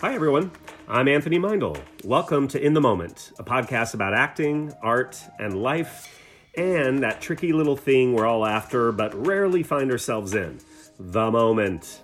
[0.00, 0.50] Hi, everyone.
[0.88, 1.78] I'm Anthony Meindl.
[2.04, 6.18] Welcome to In the Moment, a podcast about acting, art, and life,
[6.56, 10.58] and that tricky little thing we're all after but rarely find ourselves in
[10.98, 12.00] the moment.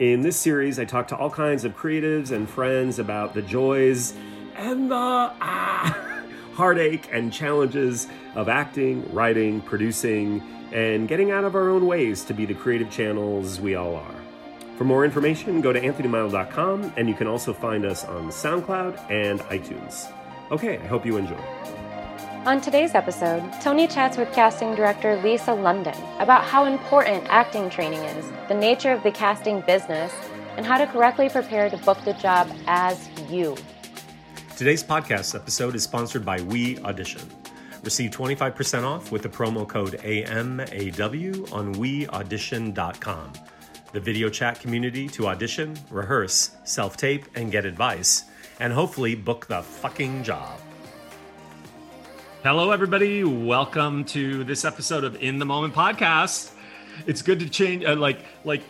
[0.00, 4.14] In this series, I talk to all kinds of creatives and friends about the joys
[4.56, 10.42] and the ah, heartache and challenges of acting, writing, producing,
[10.72, 14.21] and getting out of our own ways to be the creative channels we all are.
[14.82, 19.38] For more information, go to anthonymeindl.com and you can also find us on SoundCloud and
[19.42, 20.10] iTunes.
[20.50, 21.40] Okay, I hope you enjoy.
[22.46, 28.00] On today's episode, Tony chats with casting director Lisa London about how important acting training
[28.00, 30.12] is, the nature of the casting business,
[30.56, 33.56] and how to correctly prepare to book the job as you.
[34.56, 37.22] Today's podcast episode is sponsored by We Audition.
[37.84, 43.32] Receive 25% off with the promo code AMAW on weaudition.com
[43.92, 48.24] the video chat community to audition, rehearse, self tape, and get advice,
[48.58, 50.58] and hopefully book the fucking job.
[52.42, 53.22] Hello, everybody.
[53.22, 56.52] Welcome to this episode of In the Moment podcast.
[57.06, 58.62] It's good to change, uh, like, like,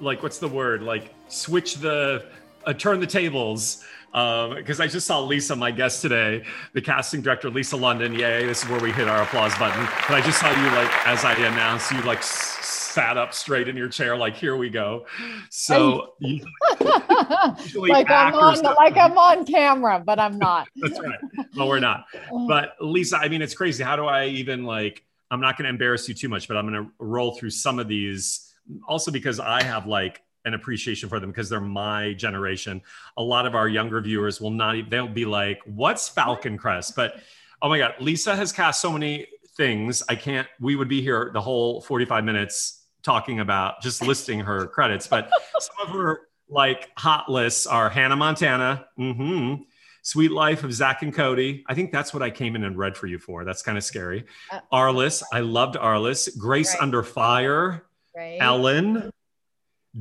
[0.00, 0.82] like, what's the word?
[0.82, 2.24] Like, switch the,
[2.66, 7.22] uh, turn the tables because um, I just saw Lisa, my guest today, the casting
[7.22, 8.12] director, Lisa London.
[8.12, 8.44] Yay!
[8.44, 9.84] This is where we hit our applause button.
[10.08, 13.76] But I just saw you like as I announced, you like sat up straight in
[13.76, 15.06] your chair, like here we go.
[15.48, 16.50] So usually,
[17.60, 20.68] usually like I'm on, like I'm on camera, but I'm not.
[20.76, 21.18] That's right.
[21.54, 22.06] No, we're not.
[22.48, 23.84] But Lisa, I mean, it's crazy.
[23.84, 25.04] How do I even like?
[25.30, 27.78] I'm not going to embarrass you too much, but I'm going to roll through some
[27.78, 28.52] of these.
[28.88, 32.82] Also, because I have like an appreciation for them because they're my generation.
[33.16, 36.96] A lot of our younger viewers will not, they'll be like, what's Falcon Crest?
[36.96, 37.20] But
[37.62, 40.02] oh my God, Lisa has cast so many things.
[40.08, 44.66] I can't, we would be here the whole 45 minutes talking about just listing her
[44.66, 45.06] credits.
[45.06, 49.62] But some of her like hot lists are Hannah Montana, mm-hmm,
[50.02, 51.64] Suite Life of Zach and Cody.
[51.68, 53.44] I think that's what I came in and read for you for.
[53.44, 54.24] That's kind of scary.
[54.50, 56.36] Uh, Arliss, I loved Arliss.
[56.38, 56.82] Grace right.
[56.82, 57.84] Under Fire,
[58.16, 58.38] right.
[58.40, 59.10] Ellen,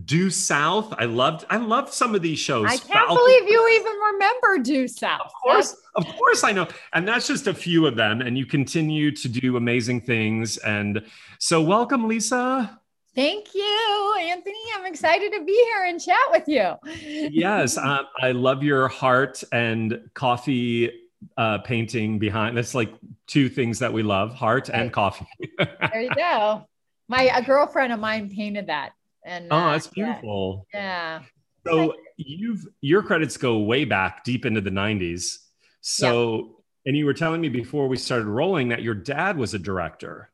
[0.05, 0.93] Due South.
[0.97, 2.65] I loved I loved some of these shows.
[2.65, 3.15] I can't Falcon.
[3.15, 5.21] believe you even remember Due South.
[5.25, 6.67] Of course, of course I know.
[6.93, 8.21] And that's just a few of them.
[8.21, 10.57] And you continue to do amazing things.
[10.57, 11.03] And
[11.39, 12.79] so welcome, Lisa.
[13.15, 14.59] Thank you, Anthony.
[14.75, 16.75] I'm excited to be here and chat with you.
[17.31, 20.91] yes, um, I love your heart and coffee
[21.35, 22.55] uh, painting behind.
[22.55, 22.93] That's like
[23.25, 24.81] two things that we love: heart right.
[24.81, 25.25] and coffee.
[25.57, 26.67] there you go.
[27.07, 28.91] My a girlfriend of mine painted that
[29.29, 30.67] and oh, uh, that's beautiful.
[30.73, 31.21] Yeah.
[31.65, 35.37] So you've your credits go way back deep into the 90s.
[35.81, 36.41] So yeah.
[36.87, 40.31] and you were telling me before we started rolling that your dad was a director.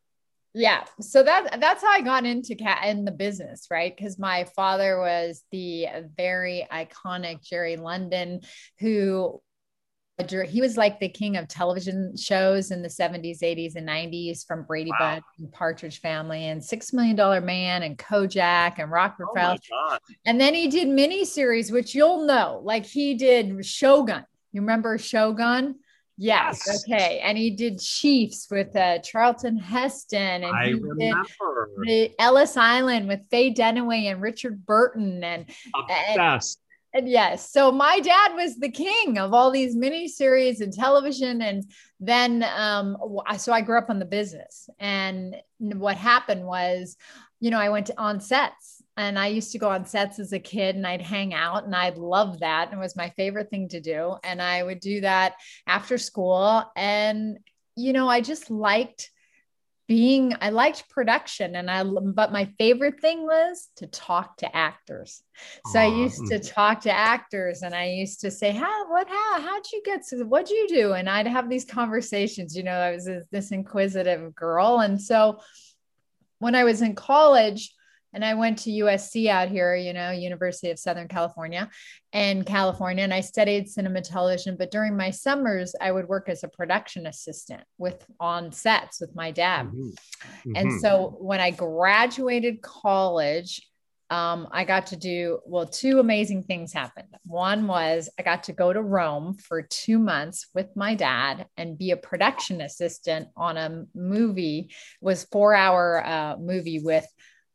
[0.54, 0.86] Yeah.
[1.02, 3.94] So that that's how I got into cat in the business, right?
[3.96, 8.42] Because my father was the very iconic Jerry London,
[8.80, 9.42] who
[10.48, 14.64] he was like the king of television shows in the 70s 80s and 90s from
[14.64, 15.16] brady wow.
[15.16, 20.40] bunch and partridge family and six million dollar man and kojak and rockford oh and
[20.40, 25.76] then he did miniseries which you'll know like he did shogun you remember shogun
[26.18, 26.64] Yes.
[26.66, 26.84] yes.
[26.88, 27.20] Okay.
[27.20, 31.26] And he did Chiefs with uh, Charlton Heston, and I he remember.
[31.86, 35.46] did the Ellis Island with Faye Dunaway and Richard Burton, and,
[35.90, 36.42] and
[36.96, 41.42] and yes, so my dad was the king of all these miniseries and television.
[41.42, 41.70] And
[42.00, 42.96] then, um,
[43.38, 44.70] so I grew up on the business.
[44.80, 46.96] And what happened was,
[47.42, 50.40] you know, I went on sets and I used to go on sets as a
[50.40, 52.70] kid and I'd hang out and I'd love that.
[52.70, 54.16] And it was my favorite thing to do.
[54.24, 55.34] And I would do that
[55.68, 56.64] after school.
[56.78, 57.40] And,
[57.76, 59.12] you know, I just liked
[59.88, 65.22] being i liked production and i but my favorite thing was to talk to actors.
[65.72, 69.42] So i used to talk to actors and i used to say how what how
[69.42, 70.94] how'd you get to what'd you do?
[70.94, 74.80] And i'd have these conversations you know i was this inquisitive girl.
[74.80, 75.40] And so
[76.40, 77.72] when i was in college
[78.16, 81.70] and I went to USC out here, you know, University of Southern California
[82.14, 84.56] and California, and I studied cinema television.
[84.58, 89.14] But during my summers, I would work as a production assistant with on sets with
[89.16, 89.68] my dad.
[89.68, 89.82] Mm-hmm.
[89.90, 90.52] Mm-hmm.
[90.56, 93.62] And so when I graduated college,
[94.10, 97.10] um, I got to do well, two amazing things happened.
[97.26, 101.78] One was I got to go to Rome for two months with my dad and
[101.78, 107.06] be a production assistant on a movie, it was four hour uh, movie with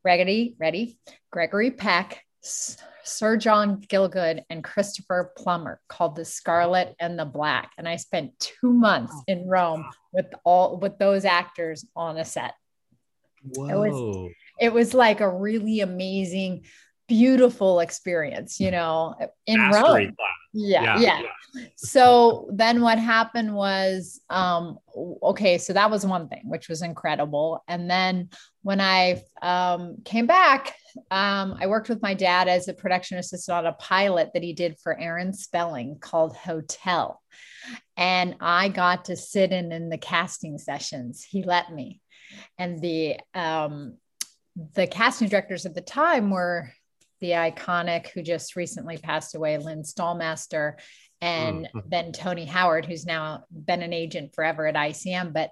[0.05, 0.99] Ready, ready,
[1.31, 7.73] Gregory Peck, Sir John Gielgud, and Christopher Plummer called The Scarlet and the Black.
[7.77, 12.55] And I spent two months in Rome with all with those actors on a set.
[13.43, 13.69] Whoa.
[13.69, 16.65] It was it was like a really amazing
[17.11, 20.15] beautiful experience, you know, in Mastery Rome.
[20.15, 20.31] class.
[20.53, 21.23] Yeah, yeah.
[21.77, 24.79] So then what happened was, um,
[25.23, 27.65] okay, so that was one thing, which was incredible.
[27.67, 28.31] And then
[28.63, 30.77] when I um, came back,
[31.11, 34.53] um, I worked with my dad as a production assistant on a pilot that he
[34.53, 37.21] did for Aaron Spelling called Hotel.
[37.97, 41.25] And I got to sit in in the casting sessions.
[41.29, 42.01] He let me.
[42.59, 43.97] And the um,
[44.75, 46.73] the casting directors at the time were
[47.21, 50.75] the iconic who just recently passed away, Lynn Stalmaster,
[51.21, 51.81] and mm-hmm.
[51.89, 55.33] then Toni Howard, who's now been an agent forever at ICM.
[55.33, 55.51] But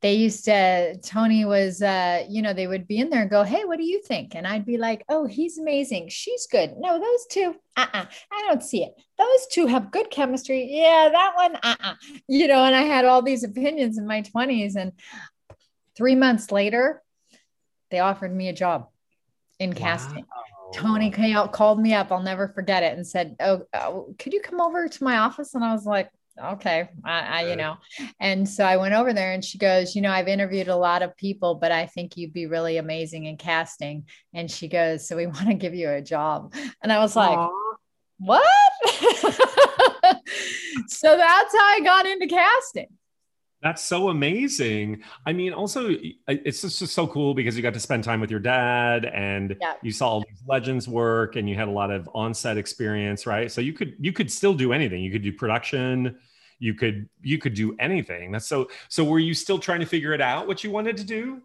[0.00, 3.44] they used to, Toni was, uh, you know, they would be in there and go,
[3.44, 4.34] Hey, what do you think?
[4.34, 6.08] And I'd be like, Oh, he's amazing.
[6.08, 6.74] She's good.
[6.76, 8.92] No, those two, uh uh-uh, I don't see it.
[9.16, 10.68] Those two have good chemistry.
[10.70, 11.90] Yeah, that one, uh uh-uh.
[11.92, 11.94] uh
[12.26, 14.74] You know, and I had all these opinions in my 20s.
[14.74, 14.92] And
[15.96, 17.00] three months later,
[17.92, 18.88] they offered me a job
[19.60, 19.76] in wow.
[19.76, 20.24] casting.
[20.72, 22.10] Toni came out, called me up.
[22.10, 25.54] I'll never forget it and said, oh, oh, could you come over to my office?
[25.54, 26.10] And I was like,
[26.42, 27.76] okay, I, I, you know,
[28.18, 31.02] and so I went over there and she goes, you know, I've interviewed a lot
[31.02, 34.06] of people, but I think you'd be really amazing in casting.
[34.32, 36.54] And she goes, so we want to give you a job.
[36.82, 37.50] And I was like, Aww.
[38.18, 38.42] what?
[40.88, 42.88] so that's how I got into casting.
[43.62, 45.04] That's so amazing.
[45.24, 45.94] I mean, also,
[46.26, 49.56] it's just, just so cool because you got to spend time with your dad and
[49.60, 49.74] yeah.
[49.82, 53.52] you saw all these legends work and you had a lot of on-set experience, right?
[53.52, 55.00] So you could you could still do anything.
[55.00, 56.18] You could do production,
[56.58, 58.32] you could you could do anything.
[58.32, 61.04] That's so so were you still trying to figure it out what you wanted to
[61.04, 61.40] do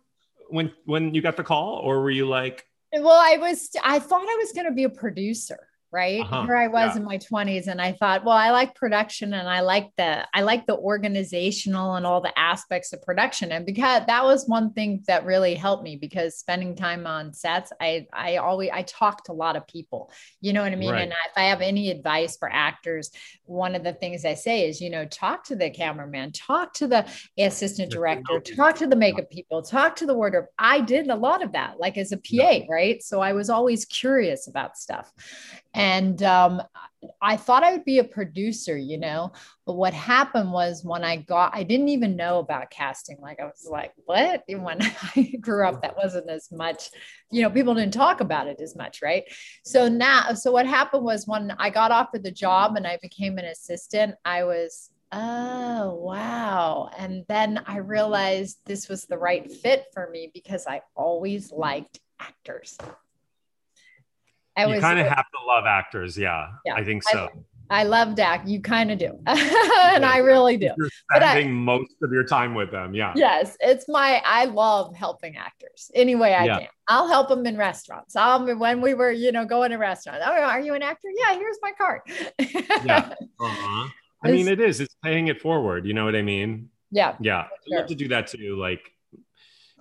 [0.50, 4.24] when when you got the call or were you like Well, I was I thought
[4.24, 6.44] I was going to be a producer right uh-huh.
[6.44, 6.98] here i was yeah.
[6.98, 10.42] in my 20s and i thought well i like production and i like the i
[10.42, 15.02] like the organizational and all the aspects of production and because that was one thing
[15.08, 19.32] that really helped me because spending time on sets i i always i talked to
[19.32, 20.12] a lot of people
[20.42, 21.04] you know what i mean right.
[21.04, 23.12] and if i have any advice for actors
[23.46, 26.86] one of the things i say is you know talk to the cameraman talk to
[26.88, 27.06] the
[27.38, 31.42] assistant director talk to the makeup people talk to the wardrobe i did a lot
[31.42, 32.60] of that like as a pa yeah.
[32.70, 35.14] right so i was always curious about stuff
[35.78, 36.60] and um,
[37.22, 39.32] I thought I would be a producer, you know.
[39.68, 43.20] But what happened was when I got, I didn't even know about casting.
[43.22, 44.44] Like I was like, what?
[44.50, 44.80] And when
[45.16, 46.90] I grew up, that wasn't as much,
[47.30, 49.24] you know, people didn't talk about it as much, right?
[49.64, 53.38] So now, so what happened was when I got offered the job and I became
[53.38, 59.86] an assistant, I was oh wow and then i realized this was the right fit
[59.94, 62.78] for me because i always liked actors
[64.58, 66.18] I you kind of have to love actors.
[66.18, 67.30] Yeah, yeah I think so.
[67.70, 68.48] I, I love Dak.
[68.48, 70.72] You kind of do, and I really do.
[70.78, 72.94] You're spending I, most of your time with them.
[72.96, 73.14] Yeah.
[73.16, 74.22] Yes, it's my.
[74.26, 76.60] I love helping actors any way I yeah.
[76.60, 76.68] can.
[76.88, 78.16] I'll help them in restaurants.
[78.16, 80.26] Um, when we were, you know, going to restaurants.
[80.26, 81.10] Oh, are you an actor?
[81.16, 81.36] Yeah.
[81.36, 82.02] Here's my card.
[82.86, 83.14] yeah.
[83.40, 83.88] Uh-huh.
[84.24, 84.82] I mean, it is.
[84.82, 85.86] It's paying it forward.
[85.86, 86.70] You know what I mean?
[86.90, 87.16] Yeah.
[87.20, 87.44] Yeah.
[87.68, 87.78] Sure.
[87.78, 88.58] I love to do that too.
[88.60, 88.82] Like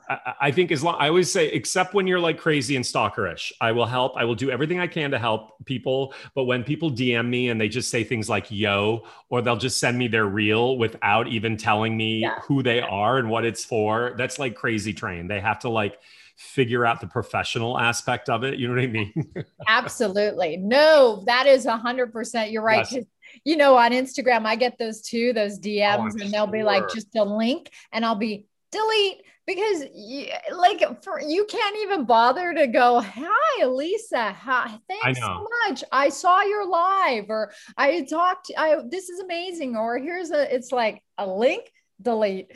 [0.09, 3.73] I, think as long I always say, except when you're like crazy and stalkerish, I
[3.73, 4.17] will help.
[4.17, 6.15] I will do everything I can to help people.
[6.35, 9.79] But when people DM me and they just say things like "yo" or they'll just
[9.81, 12.39] send me their reel without even telling me yeah.
[12.43, 15.27] who they are and what it's for, that's like crazy train.
[15.27, 15.99] They have to like
[16.37, 18.59] figure out the professional aspect of it.
[18.59, 19.33] You know what I mean?
[19.69, 20.57] Absolutely.
[20.57, 22.53] No, that is a hundred percent.
[22.53, 22.91] You're right.
[22.91, 23.05] Yes
[23.45, 26.53] you know, on Instagram, I get those too, those DMs, oh, and they'll sure.
[26.53, 31.77] be like just a link, and I'll be delete because you, like for you can't
[31.83, 35.85] even bother to go hi elisa hi thanks so much.
[35.93, 40.73] I saw your live or i talked i this is amazing or here's a it's
[40.73, 42.53] like a link delete.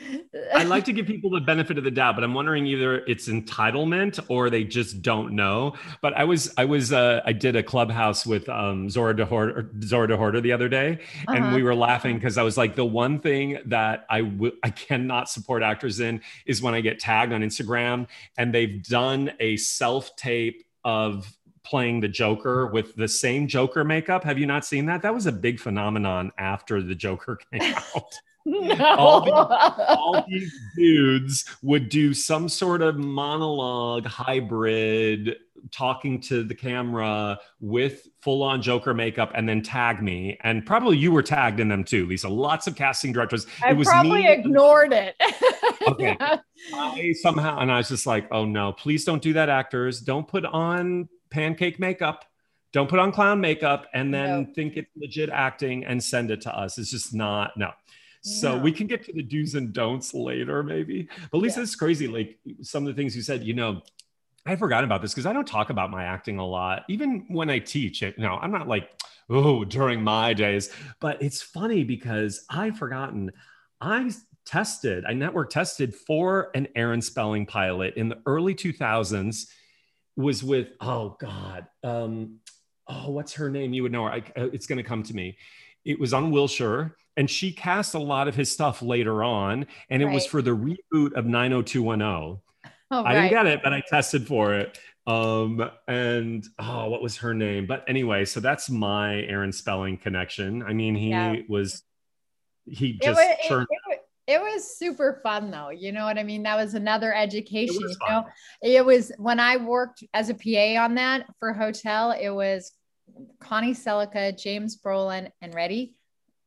[0.53, 3.27] I like to give people the benefit of the doubt, but I'm wondering either it's
[3.27, 5.73] entitlement or they just don't know.
[6.01, 10.07] But I was, I was, uh, I did a clubhouse with um, Zora DeHorty, Zora
[10.07, 11.35] DeHorty the other day, uh-huh.
[11.35, 14.69] and we were laughing because I was like, the one thing that I w- I
[14.69, 18.07] cannot support actors in is when I get tagged on Instagram
[18.37, 21.31] and they've done a self tape of
[21.63, 24.23] playing the Joker with the same Joker makeup.
[24.23, 25.01] Have you not seen that?
[25.01, 28.19] That was a big phenomenon after the Joker came out.
[28.45, 28.95] No.
[28.97, 35.35] all, these, all these dudes would do some sort of monologue hybrid
[35.71, 40.37] talking to the camera with full on Joker makeup and then tag me.
[40.41, 42.29] And probably you were tagged in them too, Lisa.
[42.29, 43.45] Lots of casting directors.
[43.63, 44.31] I it was probably me.
[44.31, 45.15] ignored it.
[45.87, 46.17] okay.
[46.19, 46.37] Yeah.
[46.73, 50.01] I somehow, and I was just like, oh no, please don't do that, actors.
[50.01, 52.25] Don't put on pancake makeup.
[52.73, 54.53] Don't put on clown makeup and then no.
[54.53, 56.77] think it's legit acting and send it to us.
[56.77, 57.71] It's just not, no.
[58.21, 61.09] So we can get to the do's and don'ts later, maybe.
[61.31, 61.63] But Lisa, yeah.
[61.63, 62.07] it's crazy.
[62.07, 63.81] Like some of the things you said, you know,
[64.45, 67.49] I forgot about this because I don't talk about my acting a lot, even when
[67.49, 68.17] I teach it.
[68.17, 68.89] No, I'm not like,
[69.29, 73.31] oh, during my days, but it's funny because I've forgotten.
[73.79, 74.11] I
[74.45, 79.47] tested, I network tested for an Aaron Spelling pilot in the early 2000s.
[80.17, 82.39] Was with oh god, um,
[82.87, 83.73] oh what's her name?
[83.73, 84.11] You would know her.
[84.11, 85.37] I, uh, it's going to come to me.
[85.85, 90.01] It was on Wilshire, and she cast a lot of his stuff later on, and
[90.01, 90.13] it right.
[90.13, 92.41] was for the reboot of 90210
[92.91, 94.77] Oh, I didn't get it, but I tested for it.
[95.07, 97.65] Um, and oh, what was her name?
[97.65, 100.61] But anyway, so that's my Aaron Spelling connection.
[100.61, 101.37] I mean, he yeah.
[101.47, 101.83] was
[102.65, 103.67] he just it was, turned.
[103.69, 103.93] It,
[104.27, 105.69] it, it, was super fun though.
[105.69, 106.43] You know what I mean?
[106.43, 107.81] That was another education.
[107.81, 108.25] Was you know,
[108.61, 112.73] it was when I worked as a PA on that for hotel, it was
[113.39, 115.95] Connie Sellecca, James Brolin, and ready,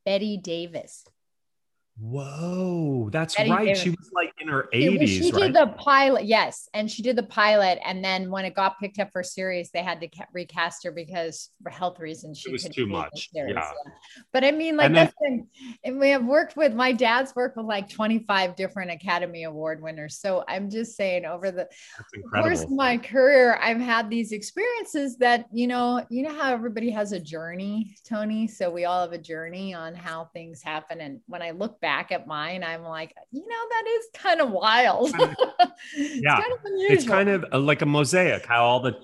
[0.05, 1.05] Bette Davis.
[1.97, 3.67] Whoa, that's Bette right.
[3.67, 3.83] Davis.
[3.83, 5.07] She was like in her 80s.
[5.07, 5.43] She, right?
[5.43, 6.69] did the pilot, yes.
[6.75, 7.79] And she did the pilot.
[7.87, 11.51] And then when it got picked up for series, they had to recast her because
[11.63, 13.31] for health reasons, she it was too much.
[13.33, 13.47] Yeah.
[13.49, 13.71] yeah.
[14.33, 15.47] But I mean, like, then, been,
[15.85, 20.19] and we have worked with my dad's worked with like 25 different Academy Award winners.
[20.19, 21.69] So I'm just saying, over the
[22.35, 26.91] course of my career, I've had these experiences that, you know, you know how everybody
[26.91, 28.49] has a journey, Tony.
[28.49, 31.01] So we all have a journey on how things happen.
[31.01, 34.51] And when I look back at mine, I'm like, you know, that is kind of
[34.51, 35.11] wild.
[35.19, 38.47] yeah, it's kind, of it's kind of uh, like a mosaic.
[38.47, 38.97] How all the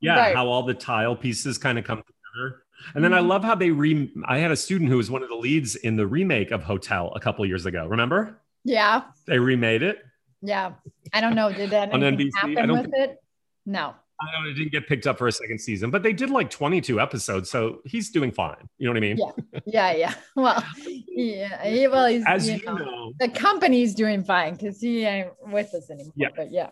[0.00, 0.36] yeah, right.
[0.36, 2.64] how all the tile pieces kind of come together.
[2.94, 3.24] And then mm-hmm.
[3.24, 4.12] I love how they re.
[4.26, 7.10] I had a student who was one of the leads in the remake of Hotel
[7.16, 7.86] a couple years ago.
[7.86, 8.42] Remember?
[8.64, 9.04] Yeah.
[9.26, 10.04] They remade it.
[10.42, 10.72] Yeah,
[11.14, 11.50] I don't know.
[11.50, 13.16] Did that happen with it?
[13.64, 13.94] No.
[14.20, 16.50] I know it didn't get picked up for a second season, but they did like
[16.50, 18.68] 22 episodes, so he's doing fine.
[18.78, 19.18] You know what I mean?
[19.18, 20.14] Yeah, yeah, yeah.
[20.36, 20.62] Well,
[21.08, 21.64] yeah.
[21.64, 25.30] He, well, he's as you, you know, know, the company's doing fine because he ain't
[25.46, 26.12] with us anymore.
[26.16, 26.70] Yeah, but yeah,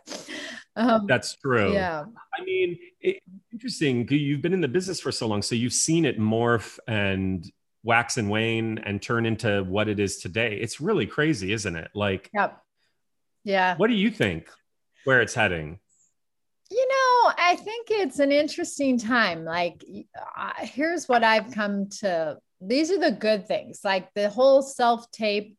[0.77, 1.73] um, that's true.
[1.73, 2.05] Yeah,
[2.39, 3.21] I mean, it,
[3.53, 4.07] interesting.
[4.09, 7.51] You've been in the business for so long, so you've seen it morph and
[7.83, 10.59] wax and wane and turn into what it is today.
[10.61, 11.91] It's really crazy, isn't it?
[11.95, 12.63] Like, yep.
[13.45, 13.77] Yeah.
[13.77, 14.51] What do you think?
[15.05, 15.79] Where it's heading?
[17.37, 19.45] I think it's an interesting time.
[19.45, 19.85] Like,
[20.37, 25.11] uh, here's what I've come to these are the good things, like the whole self
[25.11, 25.57] tape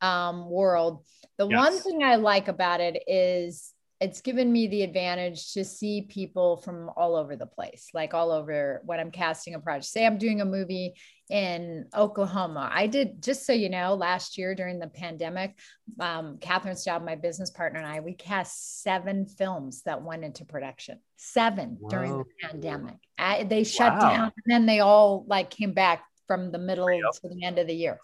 [0.00, 1.04] um, world.
[1.38, 1.58] The yes.
[1.58, 6.56] one thing I like about it is it's given me the advantage to see people
[6.56, 9.86] from all over the place, like all over when I'm casting a project.
[9.86, 10.94] Say I'm doing a movie
[11.32, 12.70] in Oklahoma.
[12.70, 15.58] I did, just so you know, last year during the pandemic,
[15.98, 20.44] um, Catherine Stroud, my business partner, and I, we cast seven films that went into
[20.44, 20.98] production.
[21.16, 21.88] Seven Whoa.
[21.88, 22.96] during the pandemic.
[23.16, 24.10] I, they shut wow.
[24.10, 27.66] down and then they all like came back from the middle to the end of
[27.66, 27.98] the year.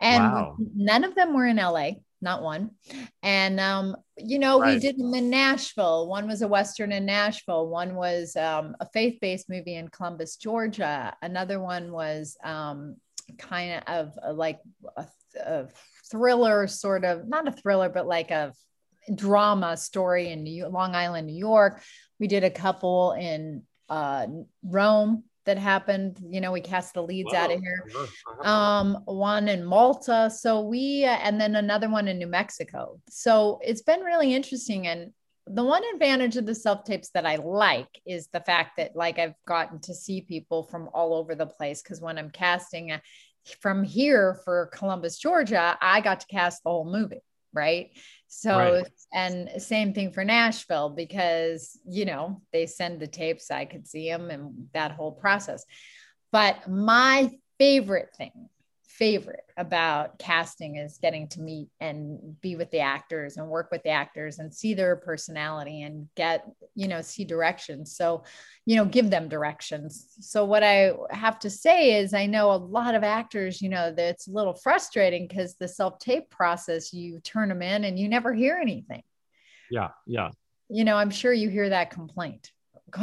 [0.00, 0.56] And wow.
[0.76, 1.90] none of them were in LA,
[2.24, 2.70] not one.
[3.22, 4.74] And, um, you know, right.
[4.74, 6.08] we did them in Nashville.
[6.08, 7.68] One was a Western in Nashville.
[7.68, 11.14] One was um, a faith based movie in Columbus, Georgia.
[11.22, 12.96] Another one was um,
[13.38, 14.58] kind of a, like
[14.96, 15.06] a,
[15.40, 15.68] a
[16.10, 18.52] thriller, sort of, not a thriller, but like a
[19.14, 21.82] drama story in New, Long Island, New York.
[22.18, 24.26] We did a couple in uh,
[24.64, 26.18] Rome, that happened.
[26.26, 27.38] You know, we cast the leads Whoa.
[27.38, 27.84] out of here.
[28.42, 30.30] Um, one in Malta.
[30.30, 33.00] So we, uh, and then another one in New Mexico.
[33.08, 34.86] So it's been really interesting.
[34.86, 35.12] And
[35.46, 39.18] the one advantage of the self tapes that I like is the fact that, like,
[39.18, 41.82] I've gotten to see people from all over the place.
[41.82, 42.98] Cause when I'm casting uh,
[43.60, 47.22] from here for Columbus, Georgia, I got to cast the whole movie.
[47.54, 47.90] Right.
[48.26, 48.88] So, right.
[49.12, 54.08] and same thing for Nashville because, you know, they send the tapes, I could see
[54.10, 55.64] them and that whole process.
[56.32, 58.48] But my favorite thing
[58.98, 63.82] favorite about casting is getting to meet and be with the actors and work with
[63.82, 67.96] the actors and see their personality and get you know see directions.
[67.96, 68.22] So
[68.66, 70.14] you know give them directions.
[70.20, 73.92] So what i have to say is i know a lot of actors you know
[73.92, 77.98] that it's a little frustrating because the self tape process you turn them in and
[77.98, 79.02] you never hear anything.
[79.70, 80.30] Yeah yeah.
[80.68, 82.52] You know i'm sure you hear that complaint.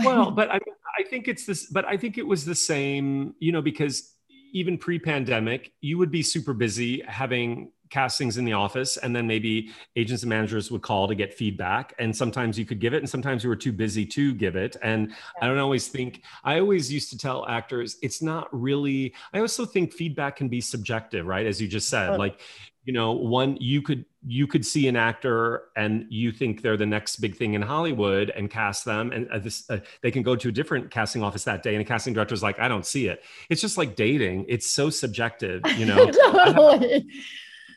[0.05, 0.59] Well but I,
[0.97, 4.15] I think it's this but i think it was the same you know because
[4.51, 9.69] even pre-pandemic, you would be super busy having castings in the office and then maybe
[9.95, 11.93] agents and managers would call to get feedback.
[11.99, 14.77] And sometimes you could give it and sometimes you were too busy to give it.
[14.81, 19.39] And i don't always think i always used to tell actors it's not really i
[19.39, 21.45] also think feedback can be subjective right?
[21.45, 22.39] As you just said like
[22.83, 26.85] you know one you could you could see an actor and you think they're the
[26.85, 30.35] next big thing in hollywood and cast them and uh, this, uh, they can go
[30.35, 32.85] to a different casting office that day and a casting director is like i don't
[32.85, 33.23] see it.
[33.49, 34.45] It's just like dating.
[34.47, 36.09] It's so subjective you know?
[36.09, 37.07] Totally.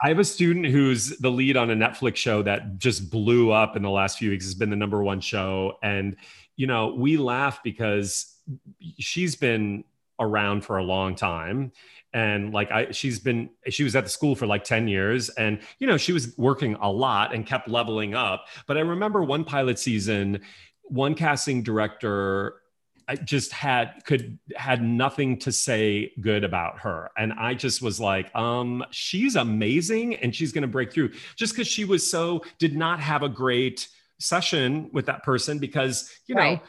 [0.02, 3.76] I have a student who's the lead on a Netflix show that just blew up
[3.76, 4.44] in the last few weeks.
[4.44, 6.16] Has been the number one show, and
[6.56, 8.34] you know we laugh because
[8.98, 9.84] she's been
[10.20, 11.72] around for a long time.
[12.12, 15.28] And like i she's been she was at the school for like 10 years.
[15.30, 18.46] And you know she was working a lot and kept leveling up.
[18.66, 20.40] But i remember one pilot season
[20.82, 22.60] one casting director
[23.08, 27.10] I just had could had nothing to say good about her.
[27.16, 31.12] And i just was like um she's amazing and she's going to break through.
[31.36, 36.10] Just cuz she was so did not have a great session with that person because
[36.26, 36.62] you know right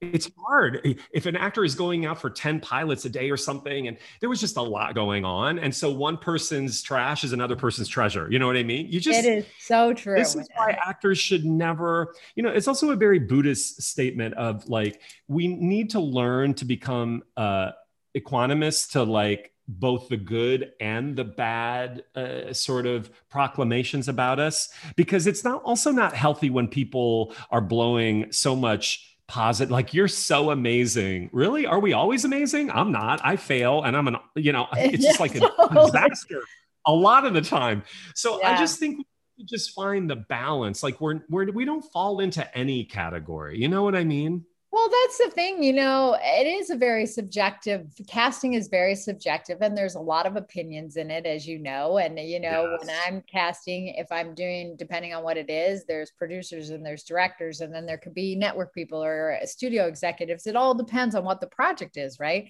[0.00, 0.96] it's hard.
[1.12, 4.28] If an actor is going out for 10 pilots a day or something and there
[4.28, 8.28] was just a lot going on and so one person's trash is another person's treasure
[8.30, 8.86] you know what i mean?
[8.90, 12.68] You just it is so true this is why actors should never you know it's
[12.68, 17.70] also a very buddhist statement of like we need to learn to become uh
[18.16, 24.68] equanimous to like both the good and the bad uh, sort of proclamations about us
[24.94, 30.08] because it's not also not healthy when people are blowing so much positive like you're
[30.08, 31.30] so amazing.
[31.32, 31.66] Really?
[31.66, 32.70] Are we always amazing?
[32.70, 33.20] I'm not.
[33.24, 35.40] I fail and i'm an you know it's just like a
[35.74, 36.42] disaster
[36.86, 37.82] a lot of the time.
[38.14, 38.52] So yeah.
[38.52, 39.06] i just think
[39.38, 40.82] we just find the balance.
[40.82, 43.58] Like we're, we're we don't fall into any category.
[43.58, 44.44] You know what i mean
[44.76, 49.62] well, that's the thing, you know, it is a very subjective casting is very subjective
[49.62, 52.86] and there's a lot of opinions in it as you know and you know yes.
[52.86, 57.04] when I'm casting if I'm doing depending on what it is there's producers and there's
[57.04, 61.14] directors and then there could be network people or uh, studio executives it all depends
[61.14, 62.48] on what the project is, right?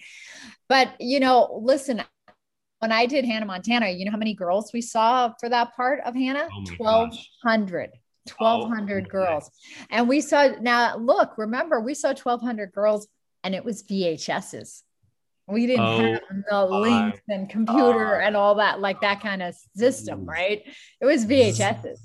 [0.69, 2.03] But you know, listen,
[2.81, 6.01] when I did Hannah Montana, you know how many girls we saw for that part
[6.05, 6.49] of Hannah?
[6.53, 7.91] Oh 1200.
[8.31, 9.51] 1200 oh, girls.
[9.91, 13.09] And we saw now look remember we saw 1200 girls
[13.45, 14.83] and it was vhs's
[15.49, 19.43] we didn't oh, have the links and computer uh, and all that like that kind
[19.43, 20.63] of system right?
[21.01, 22.01] It was vhs's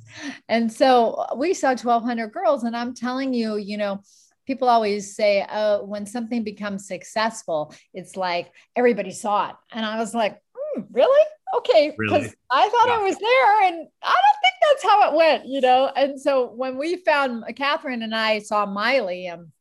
[0.48, 4.02] and so we saw 1200 girls and i'm telling you you know
[4.46, 9.56] people always say oh when something becomes successful it's like everybody saw it.
[9.72, 10.36] And i was like
[10.78, 11.26] mm, really?
[11.58, 12.34] Okay because really?
[12.52, 13.00] i thought yeah.
[13.00, 14.41] i was there and i don't
[14.72, 18.66] that's how it went you know and so when we found catherine and i saw
[18.66, 19.52] miley um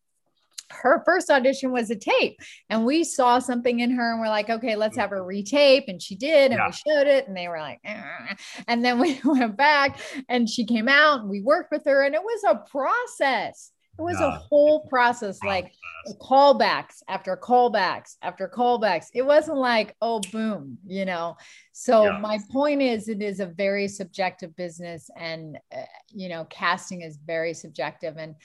[0.70, 4.49] her first audition was a tape and we saw something in her and we're like
[4.49, 6.66] okay let's have her retape and she did and yeah.
[6.66, 8.37] we showed it and they were like ah.
[8.68, 12.14] and then we went back and she came out and we worked with her and
[12.14, 15.72] it was a process it was a whole process, like
[16.20, 19.08] callbacks after callbacks after callbacks.
[19.12, 21.36] It wasn't like, oh, boom, you know.
[21.72, 22.18] So, yeah.
[22.18, 27.18] my point is, it is a very subjective business, and, uh, you know, casting is
[27.18, 28.16] very subjective.
[28.16, 28.36] And,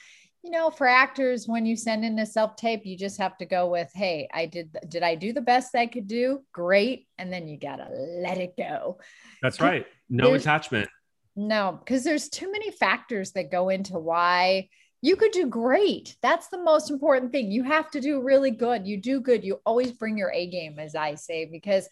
[0.43, 3.45] you know, for actors, when you send in a self tape, you just have to
[3.45, 6.43] go with, hey, I did, did I do the best I could do?
[6.51, 7.07] Great.
[7.17, 8.99] And then you got to let it go.
[9.41, 9.85] That's right.
[10.09, 10.89] No there's, attachment.
[11.35, 14.69] No, because there's too many factors that go into why
[15.05, 16.15] you could do great.
[16.23, 17.51] That's the most important thing.
[17.51, 18.87] You have to do really good.
[18.87, 19.43] You do good.
[19.43, 21.87] You always bring your A game, as I say, because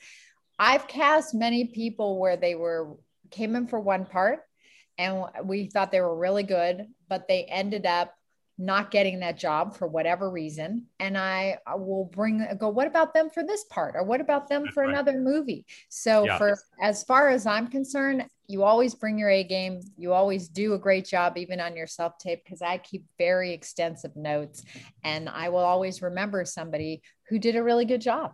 [0.58, 2.98] I've cast many people where they were
[3.30, 4.40] came in for one part
[4.98, 8.16] and we thought they were really good, but they ended up
[8.58, 13.28] not getting that job for whatever reason and i will bring go what about them
[13.32, 16.38] for this part or what about them for another movie so yeah.
[16.38, 19.82] for as far as i'm concerned you always bring your a game.
[19.98, 23.54] You always do a great job even on your self tape because i keep very
[23.54, 24.64] extensive notes
[25.04, 28.34] and i will always remember somebody who did a really good job.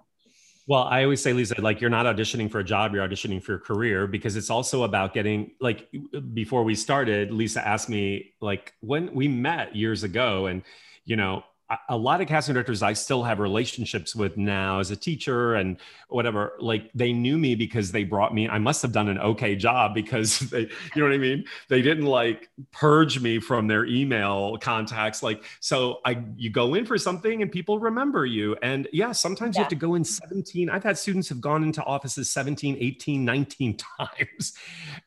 [0.67, 3.53] Well, I always say, Lisa, like you're not auditioning for a job, you're auditioning for
[3.53, 5.87] your career because it's also about getting, like,
[6.33, 10.61] before we started, Lisa asked me, like, when we met years ago, and,
[11.05, 11.43] you know,
[11.87, 15.77] a lot of casting directors I still have relationships with now as a teacher and
[16.07, 16.53] whatever.
[16.59, 18.49] Like they knew me because they brought me.
[18.49, 21.45] I must have done an okay job because they, you know what I mean.
[21.67, 25.21] They didn't like purge me from their email contacts.
[25.21, 28.55] Like so, I you go in for something and people remember you.
[28.63, 29.61] And yeah, sometimes yeah.
[29.61, 30.71] you have to go in 17.
[30.71, 34.53] I've had students have gone into offices 17, 18, 19 times.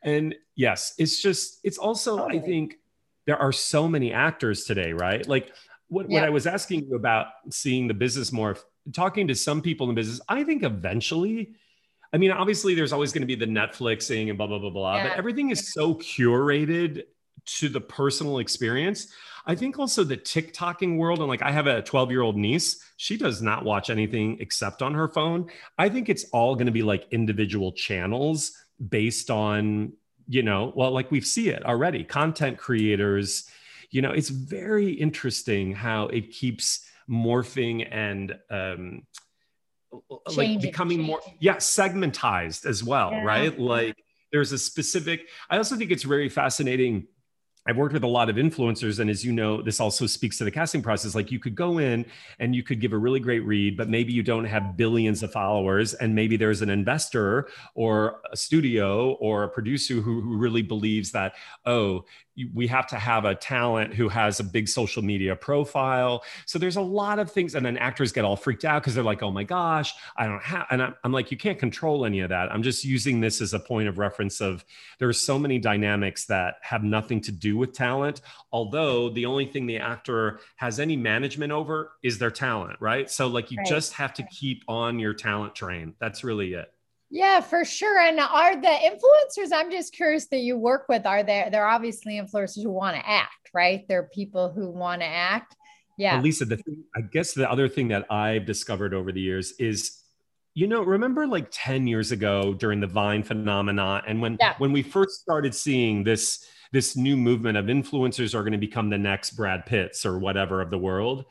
[0.01, 2.39] And yes, it's just it's also totally.
[2.39, 2.75] I think
[3.25, 5.27] there are so many actors today, right?
[5.27, 5.51] Like
[5.93, 6.21] what, yeah.
[6.21, 8.57] what I was asking you about seeing the business more,
[8.91, 11.53] talking to some people in the business, I think eventually,
[12.11, 14.97] I mean, obviously there's always going to be the Netflixing and blah, blah, blah, blah,
[14.97, 15.09] yeah.
[15.09, 17.03] but everything is so curated
[17.45, 19.13] to the personal experience.
[19.45, 22.83] I think also the TikToking world, and like I have a 12 year old niece,
[22.97, 25.49] she does not watch anything except on her phone.
[25.77, 28.53] I think it's all going to be like individual channels
[28.89, 29.93] based on,
[30.27, 33.49] you know, well, like we see it already content creators
[33.93, 39.03] you know it's very interesting how it keeps morphing and um
[40.35, 43.23] like becoming more yeah segmentized as well yeah.
[43.23, 43.95] right like
[44.31, 47.07] there's a specific i also think it's very fascinating
[47.65, 50.43] I've worked with a lot of influencers, and as you know, this also speaks to
[50.43, 51.15] the casting process.
[51.15, 52.05] Like you could go in
[52.39, 55.31] and you could give a really great read, but maybe you don't have billions of
[55.31, 60.61] followers, and maybe there's an investor or a studio or a producer who, who really
[60.61, 62.03] believes that, oh,
[62.53, 66.23] we have to have a talent who has a big social media profile.
[66.45, 67.53] So there's a lot of things.
[67.53, 70.41] And then actors get all freaked out because they're like, oh my gosh, I don't
[70.41, 72.51] have, and I'm, I'm, like, you can't control any of that.
[72.51, 74.65] I'm just using this as a point of reference of
[74.97, 78.21] there are so many dynamics that have nothing to do with talent.
[78.51, 83.11] Although the only thing the actor has any management over is their talent, right?
[83.11, 83.67] So like you right.
[83.67, 85.93] just have to keep on your talent train.
[85.99, 86.72] That's really it.
[87.13, 87.99] Yeah, for sure.
[87.99, 92.19] And are the influencers, I'm just curious that you work with, are there, they're obviously
[92.19, 93.87] influencers who want to act, right?
[93.87, 95.55] They're people who want to act.
[95.95, 96.15] Yeah.
[96.15, 99.51] Well, Lisa, the thing, I guess the other thing that I've discovered over the years
[99.59, 100.01] is,
[100.55, 104.55] you know, remember like 10 years ago during the Vine phenomena and when, yeah.
[104.57, 108.89] when we first started seeing this, this new movement of influencers are going to become
[108.89, 111.25] the next Brad Pitts or whatever of the world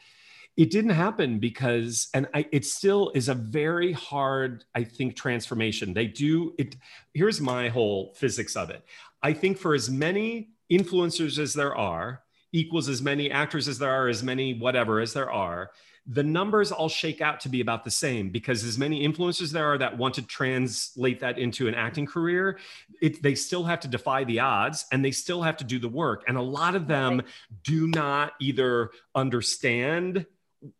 [0.57, 5.95] it didn't happen because and I, it still is a very hard i think transformation.
[5.95, 6.77] They do it
[7.15, 8.85] here's my whole physics of it.
[9.23, 13.91] I think for as many influencers as there are equals as many actors as there
[13.91, 15.71] are as many whatever as there are
[16.07, 19.67] the numbers all shake out to be about the same because as many influencers there
[19.67, 22.59] are that want to translate that into an acting career
[23.03, 25.88] it, they still have to defy the odds and they still have to do the
[25.88, 26.25] work.
[26.29, 27.23] And a lot of them
[27.65, 30.25] do not either understand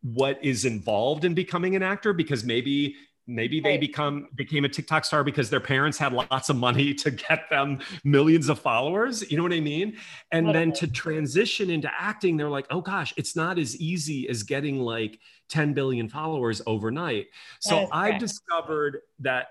[0.01, 5.05] what is involved in becoming an actor because maybe maybe they become became a TikTok
[5.05, 9.29] star because their parents had lots of money to get them millions of followers.
[9.31, 9.97] You know what I mean?
[10.31, 14.43] And then to transition into acting, they're like, oh gosh, it's not as easy as
[14.43, 15.19] getting like
[15.49, 17.27] 10 billion followers overnight.
[17.61, 19.47] So I've discovered that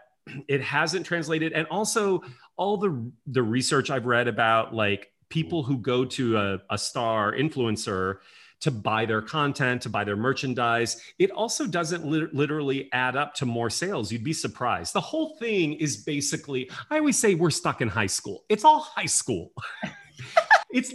[0.49, 1.53] it hasn't translated.
[1.53, 2.23] And also
[2.57, 7.33] all the the research I've read about like people who go to a, a star
[7.33, 8.19] influencer
[8.63, 11.03] to buy their content, to buy their merchandise.
[11.19, 14.11] It also doesn't li- literally add up to more sales.
[14.13, 14.95] You'd be surprised.
[14.95, 18.45] The whole thing is basically, I always say we're stuck in high school.
[18.49, 19.53] It's all high school.
[20.73, 20.95] it's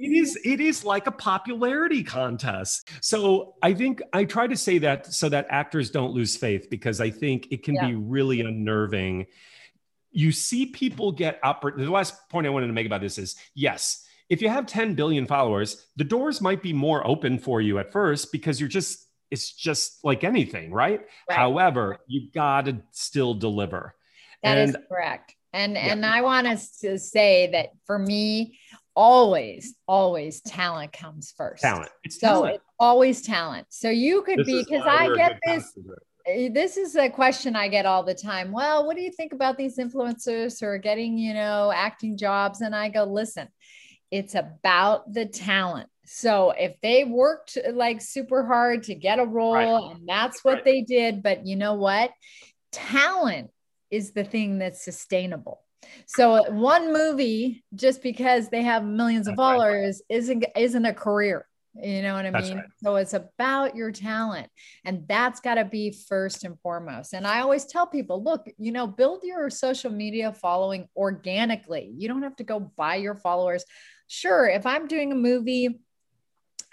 [0.00, 4.78] it is it is like a popularity contest so i think i try to say
[4.78, 7.88] that so that actors don't lose faith because i think it can yeah.
[7.88, 9.26] be really unnerving
[10.12, 13.34] you see people get up the last point i wanted to make about this is
[13.54, 17.78] yes if you have 10 billion followers, the doors might be more open for you
[17.78, 21.00] at first because you're just, it's just like anything, right?
[21.28, 21.38] right.
[21.38, 23.94] However, you got to still deliver.
[24.42, 25.34] That and, is correct.
[25.52, 25.92] And yeah.
[25.92, 28.58] and I want us to say that for me,
[28.94, 31.62] always, always talent comes first.
[31.62, 31.90] Talent.
[32.04, 32.54] It's so talent.
[32.56, 33.66] it's always talent.
[33.70, 35.76] So you could this be because I get this.
[36.26, 38.52] Eh, this is a question I get all the time.
[38.52, 42.60] Well, what do you think about these influencers who are getting, you know, acting jobs?
[42.60, 43.48] And I go, listen,
[44.10, 45.88] it's about the talent.
[46.06, 49.96] So if they worked like super hard to get a role right.
[49.96, 50.64] and that's what right.
[50.64, 52.10] they did, but you know what?
[52.72, 53.50] Talent
[53.90, 55.62] is the thing that's sustainable.
[56.06, 60.16] So one movie, just because they have millions that's of followers, right.
[60.16, 61.46] isn't isn't a career.
[61.80, 62.64] You know what I mean?
[62.82, 64.48] So it's about your talent,
[64.84, 67.12] and that's got to be first and foremost.
[67.12, 71.92] And I always tell people, look, you know, build your social media following organically.
[71.96, 73.64] You don't have to go buy your followers
[74.08, 75.80] sure, if I'm doing a movie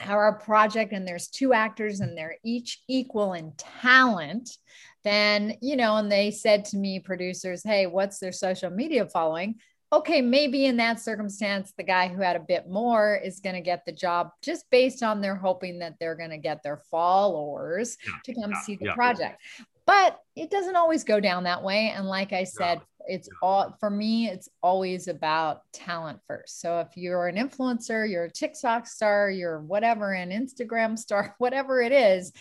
[0.09, 4.57] or a project and there's two actors and they're each equal in talent,
[5.03, 9.55] then, you know, and they said to me, producers, hey, what's their social media following?
[9.93, 13.61] Okay, maybe in that circumstance, the guy who had a bit more is going to
[13.61, 17.95] get the job just based on their hoping that they're going to get their followers
[18.05, 18.95] yeah, to come yeah, see the yeah.
[18.95, 19.41] project.
[19.85, 21.93] But it doesn't always go down that way.
[21.95, 26.59] And like I said, it's all for me it's always about talent first.
[26.61, 31.81] So if you're an influencer you're a tiktok star you're whatever an instagram star whatever
[31.81, 32.33] it is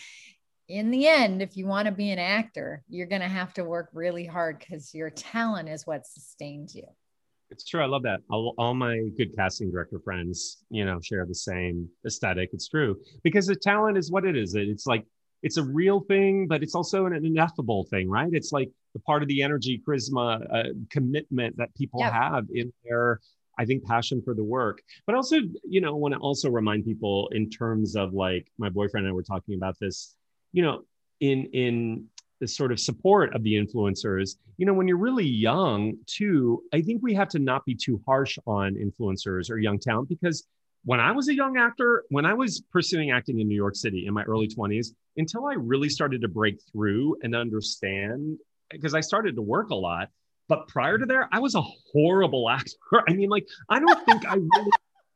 [0.67, 3.63] in the end if you want to be an actor you're going to have to
[3.63, 6.85] work really hard because your talent is what sustains you.
[7.51, 8.21] It's true i love that.
[8.29, 12.97] All, all my good casting director friends you know share the same aesthetic it's true
[13.23, 15.05] because the talent is what it is it's like
[15.45, 18.29] it's a real thing, but it's also an ineffable thing, right?
[18.33, 23.19] It's like the part of the energy, charisma, uh, commitment that people have in their,
[23.59, 24.81] I think, passion for the work.
[25.05, 28.69] But also, you know, I want to also remind people in terms of like my
[28.69, 30.15] boyfriend and I were talking about this,
[30.51, 30.81] you know,
[31.19, 32.05] in in
[32.39, 36.81] the sort of support of the influencers you know when you're really young too i
[36.81, 40.45] think we have to not be too harsh on influencers or young talent because
[40.85, 44.05] when I was a young actor, when I was pursuing acting in New York City
[44.07, 48.37] in my early 20s, until I really started to break through and understand,
[48.69, 50.09] because I started to work a lot,
[50.47, 53.03] But prior to there, I was a horrible actor.
[53.07, 54.71] I mean, like, I don't think I really,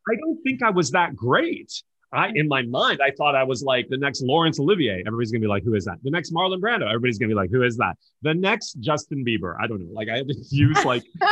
[0.09, 1.71] I don't think I was that great.
[2.11, 5.03] I, in my mind, I thought I was like the next Laurence Olivier.
[5.05, 5.97] Everybody's gonna be like, who is that?
[6.03, 6.87] The next Marlon Brando.
[6.87, 7.97] Everybody's gonna be like, who is that?
[8.23, 9.55] The next Justin Bieber.
[9.61, 9.93] I don't know.
[9.93, 11.27] Like I had to use like a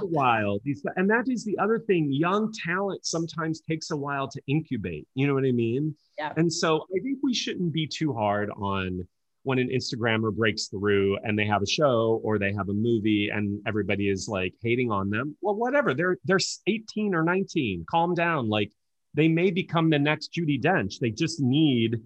[0.10, 0.58] while.
[0.96, 2.12] And that is the other thing.
[2.12, 5.06] Young talent sometimes takes a while to incubate.
[5.14, 5.94] You know what I mean?
[6.18, 6.32] Yeah.
[6.36, 9.06] And so I think we shouldn't be too hard on
[9.44, 13.30] when an Instagrammer breaks through and they have a show or they have a movie
[13.32, 15.36] and everybody is like hating on them.
[15.40, 15.94] Well, whatever.
[15.94, 17.84] They're they're 18 or 19.
[17.90, 18.48] Calm down.
[18.48, 18.70] Like
[19.14, 20.98] they may become the next Judi Dench.
[20.98, 22.00] They just need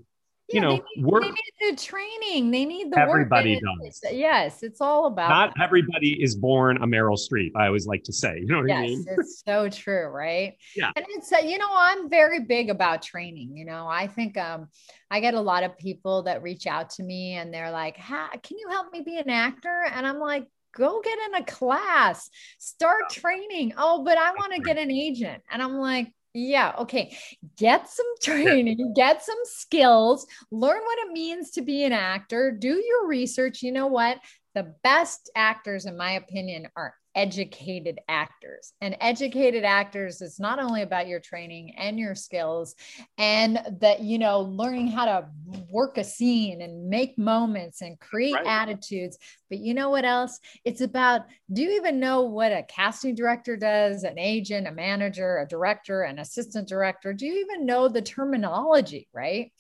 [0.49, 1.23] you know, they need, work.
[1.23, 2.51] They need the training.
[2.51, 4.01] They need the everybody does.
[4.13, 5.29] Yes, it's all about.
[5.29, 5.65] Not that.
[5.65, 7.53] everybody is born a Meryl Streep.
[7.57, 8.39] I always like to say.
[8.39, 9.07] You know what yes, I mean?
[9.09, 10.57] it's so true, right?
[10.77, 10.93] Yeah.
[10.95, 13.57] And it's uh, you know I'm very big about training.
[13.57, 14.69] You know, I think um
[15.11, 18.59] I get a lot of people that reach out to me and they're like, "Can
[18.59, 23.09] you help me be an actor?" And I'm like, go get in a class, start
[23.11, 23.73] training.
[23.79, 25.43] Oh, but I want to get an agent.
[25.51, 26.75] And I'm like, yeah.
[26.81, 27.17] Okay.
[27.57, 32.69] Get some training, get some skills, learn what it means to be an actor, do
[32.69, 33.63] your research.
[33.63, 34.19] You know what?
[34.55, 38.75] The best actors, in my opinion, are educated actors.
[38.83, 42.77] And educated actors is not only about your training and your skills
[43.17, 45.29] and that, you know, learning how to
[45.71, 48.47] work a scene and make moments and create right.
[48.47, 49.19] attitudes.
[49.49, 50.39] But you know what else?
[50.65, 55.39] It's about do you even know what a casting director does, an agent, a manager,
[55.39, 57.15] a director, an assistant director?
[57.15, 59.53] Do you even know the terminology, right?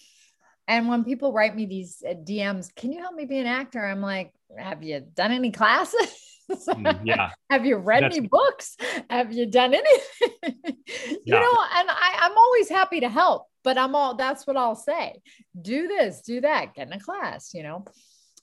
[0.68, 3.84] And when people write me these uh, DMs, can you help me be an actor?
[3.84, 6.32] I'm like, have you done any classes?
[6.50, 7.30] Mm, yeah.
[7.50, 8.16] Have you read That's...
[8.16, 8.76] any books?
[9.10, 10.30] Have you done anything?
[10.66, 11.40] you yeah.
[11.40, 15.20] know, and I, I'm always happy to help, but I'm all that's what I'll say.
[15.60, 17.84] Do this, do that, get in a class, you know.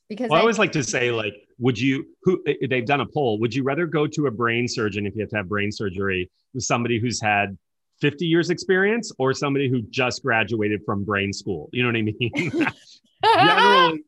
[0.09, 3.05] Because well, I, I always like to say, like, would you who they've done a
[3.05, 5.71] poll, would you rather go to a brain surgeon if you have to have brain
[5.71, 7.57] surgery with somebody who's had
[8.01, 11.69] 50 years experience or somebody who just graduated from brain school?
[11.71, 12.51] You know what I mean?
[13.23, 14.03] Generally,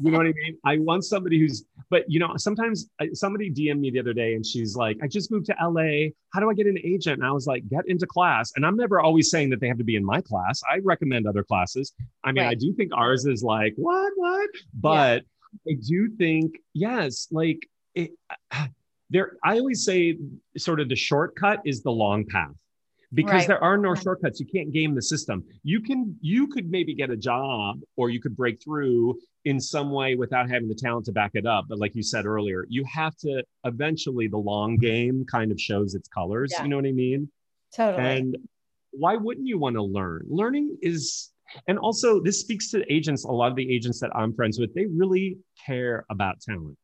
[0.00, 0.58] you know what I mean?
[0.64, 4.34] I want somebody who's, but you know, sometimes uh, somebody DM'd me the other day
[4.34, 6.10] and she's like, I just moved to LA.
[6.32, 7.18] How do I get an agent?
[7.18, 8.52] And I was like, get into class.
[8.56, 10.62] And I'm never always saying that they have to be in my class.
[10.70, 11.92] I recommend other classes.
[12.24, 12.50] I mean, right.
[12.50, 14.50] I do think ours is like, what, what?
[14.74, 15.24] But
[15.64, 15.72] yeah.
[15.72, 18.12] I do think, yes, like it,
[19.10, 20.18] there, I always say
[20.56, 22.52] sort of the shortcut is the long path
[23.14, 23.48] because right.
[23.48, 24.38] there are no shortcuts.
[24.38, 25.44] You can't game the system.
[25.62, 29.90] You can you could maybe get a job or you could break through in some
[29.90, 31.66] way without having the talent to back it up.
[31.68, 35.94] But like you said earlier you have to eventually the long game kind of shows
[35.94, 36.62] its colors yeah.
[36.62, 37.30] you know what i mean?
[37.74, 38.04] Totally.
[38.04, 38.36] And
[38.90, 40.26] why wouldn't you want to learn?
[40.28, 41.30] Learning is
[41.66, 44.74] and also this speaks to agents a lot of the agents that i'm friends with
[44.74, 46.76] they really care about talent.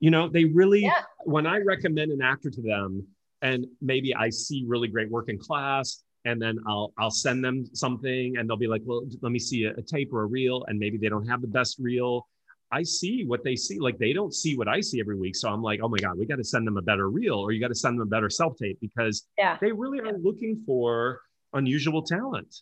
[0.00, 1.02] You know they really yeah.
[1.24, 3.06] when i recommend an actor to them
[3.42, 7.64] and maybe I see really great work in class and then I'll I'll send them
[7.72, 10.64] something and they'll be like, well, let me see a, a, tape or a reel,
[10.66, 12.28] and maybe they don't have the best reel.
[12.72, 15.36] I see what they see, like they don't see what I see every week.
[15.36, 17.52] So I'm like, oh my god, we got to send them a better reel, or
[17.52, 19.56] you got to send them a better self tape because yeah.
[19.60, 21.20] they really are looking for
[21.52, 22.54] unusual talent.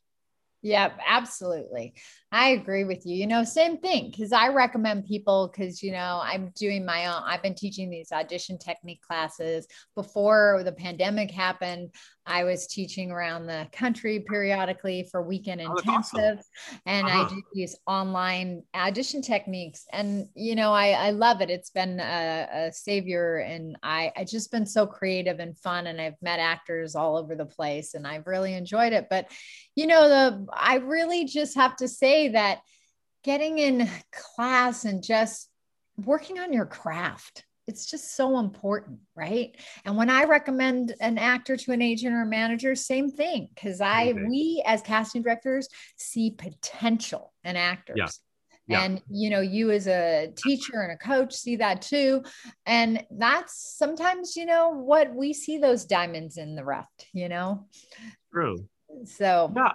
[0.61, 1.95] Yeah, absolutely.
[2.35, 3.15] I agree with you.
[3.15, 7.23] You know, same thing because I recommend people because, you know, I'm doing my own,
[7.25, 11.91] I've been teaching these audition technique classes before the pandemic happened.
[12.27, 16.81] I was teaching around the country periodically for weekend oh, intensives, awesome.
[16.87, 17.27] and uh-huh.
[17.27, 19.85] I do these online audition techniques.
[19.93, 21.51] And you know, I, I love it.
[21.51, 26.01] It's been a, a savior, and I I just been so creative and fun, and
[26.01, 29.09] I've met actors all over the place, and I've really enjoyed it.
[29.11, 29.31] But
[29.77, 31.89] you know, the I really just have to
[32.25, 32.61] say that
[33.23, 35.49] getting in class and just
[35.97, 39.57] working on your craft it's just so important, right?
[39.87, 43.81] And when I recommend an actor to an agent or a manager, same thing, because
[43.81, 44.29] I mm-hmm.
[44.29, 47.97] we as casting directors see potential in actors.
[47.97, 48.09] Yeah.
[48.67, 48.83] Yeah.
[48.83, 52.23] And you know, you as a teacher and a coach see that too.
[52.67, 57.67] And that's sometimes, you know, what we see those diamonds in the rough, you know.
[58.31, 58.69] True.
[59.05, 59.73] So yeah,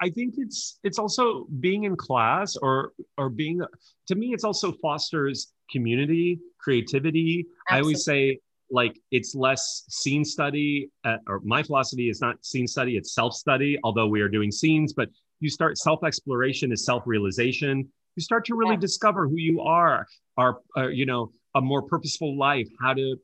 [0.00, 3.60] I, think it's it's also being in class or or being
[4.06, 7.76] to me it's also fosters community creativity Absolutely.
[7.76, 12.66] i always say like it's less scene study uh, or my philosophy is not scene
[12.66, 15.08] study it's self study although we are doing scenes but
[15.40, 18.80] you start self exploration is self realization you start to really yeah.
[18.80, 23.16] discover who you are are uh, you know a more purposeful life how to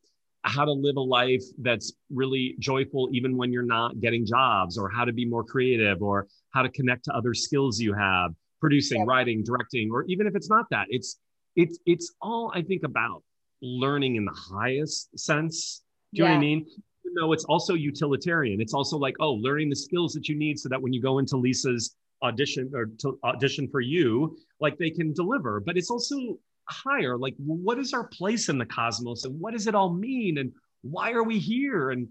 [0.45, 4.89] how to live a life that's really joyful even when you're not getting jobs or
[4.89, 9.01] how to be more creative or how to connect to other skills you have producing
[9.01, 9.07] yeah.
[9.07, 11.19] writing directing or even if it's not that it's
[11.57, 13.23] it's it's all I think about
[13.63, 15.83] learning in the highest sense.
[16.13, 16.31] Do you yeah.
[16.31, 16.67] know what I mean?
[17.17, 18.61] No, it's also utilitarian.
[18.61, 21.19] It's also like, oh, learning the skills that you need so that when you go
[21.19, 25.61] into Lisa's audition or to audition for you, like they can deliver.
[25.61, 27.17] But it's also higher.
[27.19, 30.39] Like, what is our place in the cosmos and what does it all mean?
[30.39, 31.91] And why are we here?
[31.91, 32.09] And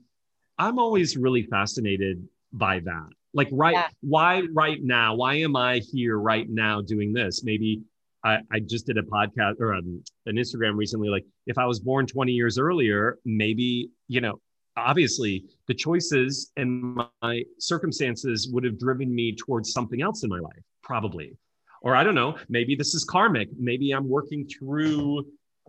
[0.57, 3.09] I'm always really fascinated by that.
[3.33, 3.87] Like, right, yeah.
[4.01, 5.15] why right now?
[5.15, 7.43] Why am I here right now doing this?
[7.43, 7.81] Maybe
[8.23, 11.09] I, I just did a podcast or um, an Instagram recently.
[11.09, 14.39] Like, if I was born 20 years earlier, maybe, you know,
[14.77, 20.39] obviously the choices and my circumstances would have driven me towards something else in my
[20.39, 21.35] life, probably.
[21.83, 23.49] Or I don't know, maybe this is karmic.
[23.59, 25.25] Maybe I'm working through,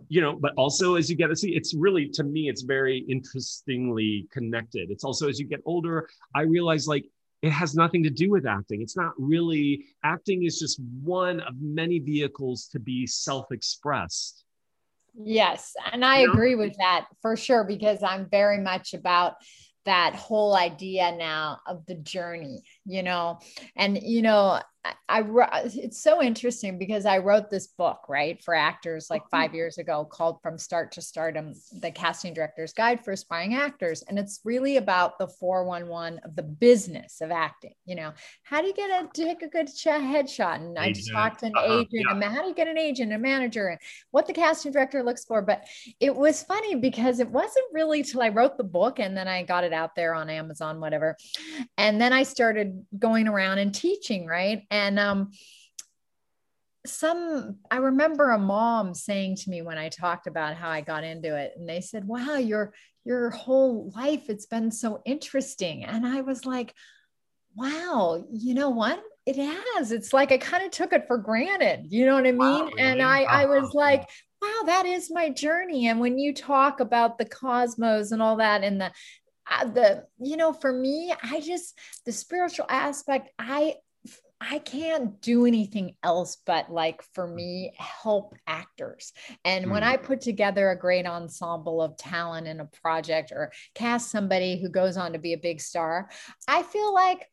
[0.07, 2.99] you know, but also as you get to see, it's really, to me, it's very
[3.09, 4.89] interestingly connected.
[4.89, 7.05] It's also as you get older, I realize like
[7.41, 8.81] it has nothing to do with acting.
[8.81, 14.45] It's not really, acting is just one of many vehicles to be self expressed.
[15.21, 15.73] Yes.
[15.91, 19.35] And I agree with that for sure, because I'm very much about
[19.85, 23.39] that whole idea now of the journey, you know,
[23.75, 24.59] and, you know,
[25.09, 29.49] I, I it's so interesting because I wrote this book, right, for actors like five
[29.49, 29.55] mm-hmm.
[29.55, 34.03] years ago called From Start to Stardom, the casting director's guide for aspiring actors.
[34.03, 37.73] And it's really about the 411 of the business of acting.
[37.85, 40.55] You know, how do you get a take a good headshot?
[40.55, 41.73] And I just talked to an uh-huh.
[41.73, 42.11] agent, yeah.
[42.11, 43.79] and how do you get an agent, a manager, and
[44.11, 45.41] what the casting director looks for.
[45.41, 45.65] But
[45.99, 49.43] it was funny because it wasn't really till I wrote the book and then I
[49.43, 51.17] got it out there on Amazon, whatever.
[51.77, 54.63] And then I started going around and teaching, right?
[54.69, 55.31] And um,
[56.85, 61.03] some, I remember a mom saying to me when I talked about how I got
[61.03, 66.05] into it, and they said, "Wow, your your whole life it's been so interesting." And
[66.05, 66.73] I was like,
[67.55, 69.01] "Wow, you know what?
[69.25, 69.91] It has.
[69.91, 71.87] It's like I kind of took it for granted.
[71.89, 72.81] You know what I mean?" Wow, really?
[72.81, 74.07] And I I was like,
[74.41, 75.87] wow, that is my journey.
[75.87, 78.91] And when you talk about the cosmos and all that, and the
[79.49, 83.75] uh, the you know, for me, I just the spiritual aspect, I
[84.41, 89.13] I can't do anything else but like for me help actors.
[89.45, 89.71] And mm.
[89.71, 94.59] when I put together a great ensemble of talent in a project or cast somebody
[94.59, 96.09] who goes on to be a big star,
[96.47, 97.27] I feel like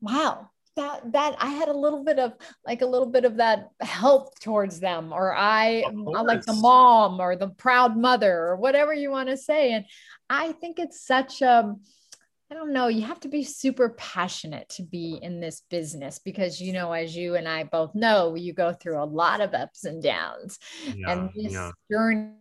[0.00, 2.34] wow, that that I had a little bit of
[2.66, 7.36] like a little bit of that help towards them or I like the mom or
[7.36, 9.84] the proud mother or whatever you want to say and
[10.28, 11.74] I think it's such a
[12.50, 16.60] I don't know, you have to be super passionate to be in this business because,
[16.60, 19.84] you know, as you and I both know, you go through a lot of ups
[19.84, 20.60] and downs.
[20.94, 21.72] Yeah, and this yeah.
[21.90, 22.34] journey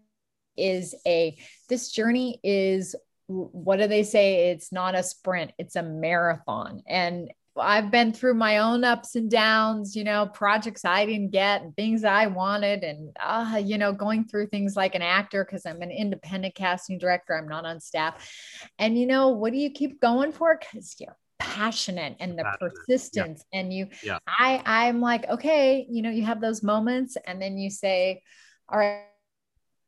[0.56, 1.36] is a,
[1.70, 2.96] this journey is,
[3.26, 4.52] what do they say?
[4.52, 6.84] It's not a sprint, it's a marathon.
[6.86, 11.62] And I've been through my own ups and downs, you know, projects I didn't get
[11.62, 15.66] and things I wanted, and, uh, you know, going through things like an actor because
[15.66, 18.30] I'm an independent casting director, I'm not on staff.
[18.78, 20.58] And, you know, what do you keep going for?
[20.60, 22.74] Because you're passionate and the passionate.
[22.74, 23.60] persistence yeah.
[23.60, 24.20] and you yeah.
[24.26, 28.22] i i'm like okay you know you have those moments and then you say
[28.70, 29.04] all right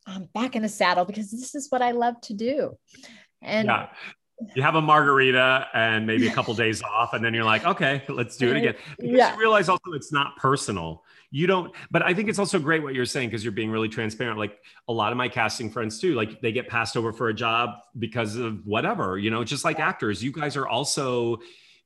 [0.06, 2.78] i'm back in the saddle because this is what i love to do
[3.42, 3.88] and yeah
[4.56, 8.04] you have a margarita and maybe a couple days off and then you're like okay
[8.10, 8.76] let's do it again.
[8.98, 9.34] Because yeah.
[9.34, 11.04] you realize also it's not personal.
[11.30, 13.90] You don't but i think it's also great what you're saying because you're being really
[13.90, 14.38] transparent.
[14.38, 17.34] Like a lot of my casting friends too like they get passed over for a
[17.34, 20.24] job because of whatever you know just like actors.
[20.24, 21.40] You guys are also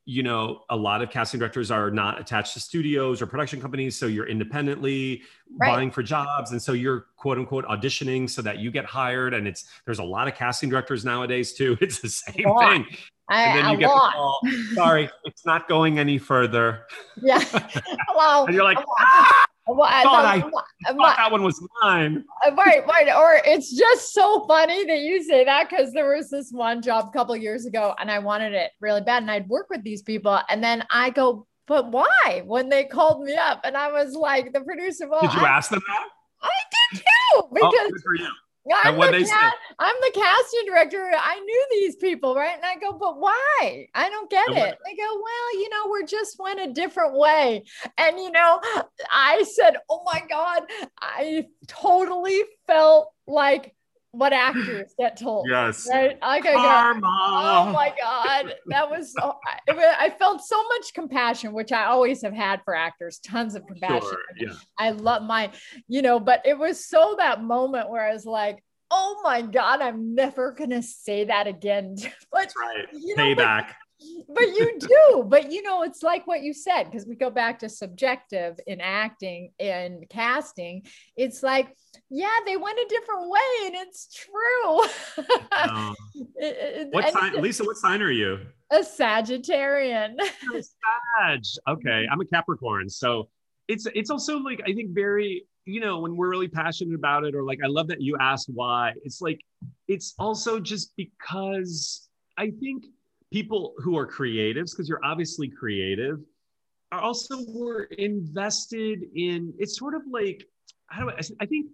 [0.05, 3.97] you know, a lot of casting directors are not attached to studios or production companies.
[3.97, 5.21] So you're independently
[5.59, 5.75] right.
[5.75, 6.51] buying for jobs.
[6.51, 9.33] And so you're quote unquote auditioning so that you get hired.
[9.33, 11.77] And it's, there's a lot of casting directors nowadays too.
[11.81, 12.85] It's the same thing.
[13.29, 14.41] I, and then you get the call,
[14.73, 16.85] sorry, it's not going any further.
[17.21, 17.43] Yeah.
[18.15, 19.45] Well, and you're like, ah!
[19.75, 22.23] Well, I thought, I, thought that one was mine.
[22.45, 23.15] Uh, right, right.
[23.15, 27.09] Or it's just so funny that you say that because there was this one job
[27.09, 29.23] a couple years ago and I wanted it really bad.
[29.23, 30.39] And I'd work with these people.
[30.49, 32.43] And then I go, but why?
[32.45, 35.49] When they called me up and I was like, the producer, well, did you I,
[35.49, 36.07] ask them that?
[36.41, 37.05] I did too.
[37.35, 38.27] Oh, because oh,
[38.85, 41.11] I'm the, ca- I'm the casting director.
[41.13, 42.55] I knew these people, right?
[42.55, 43.87] And I go, but why?
[43.95, 44.77] I don't get it.
[44.85, 47.63] They go, well, you know, we're just went a different way.
[47.97, 48.59] And, you know,
[49.11, 50.63] I said, oh my God,
[50.99, 53.75] I totally felt like
[54.11, 55.47] what actors get told.
[55.49, 55.87] Yes.
[55.89, 56.19] Right?
[56.19, 58.53] Go, oh my God.
[58.67, 59.37] That was, so,
[59.69, 63.65] I, I, felt so much compassion, which I always have had for actors, tons of
[63.65, 64.01] compassion.
[64.01, 64.53] Sure, yeah.
[64.77, 65.51] I love my,
[65.87, 69.81] you know, but it was so that moment where I was like, oh my God,
[69.81, 71.95] I'm never going to say that again.
[72.31, 72.87] but, right.
[72.91, 73.71] You know, Payback.
[74.27, 75.25] but you do.
[75.25, 78.81] But you know, it's like what you said, because we go back to subjective in
[78.81, 80.83] acting and casting.
[81.15, 81.73] It's like,
[82.13, 85.25] yeah, they went a different way, and it's true.
[85.53, 85.95] Um,
[86.91, 87.63] what sign, Lisa?
[87.63, 88.39] What sign are you?
[88.69, 90.17] A Sagittarian.
[90.51, 91.41] Sag.
[91.69, 93.29] Okay, I'm a Capricorn, so
[93.69, 97.33] it's it's also like I think very you know when we're really passionate about it,
[97.33, 98.91] or like I love that you asked why.
[99.05, 99.39] It's like
[99.87, 102.87] it's also just because I think
[103.31, 106.19] people who are creatives, because you're obviously creative,
[106.91, 109.53] are also were invested in.
[109.59, 110.43] It's sort of like
[110.87, 111.21] how do I?
[111.39, 111.67] I think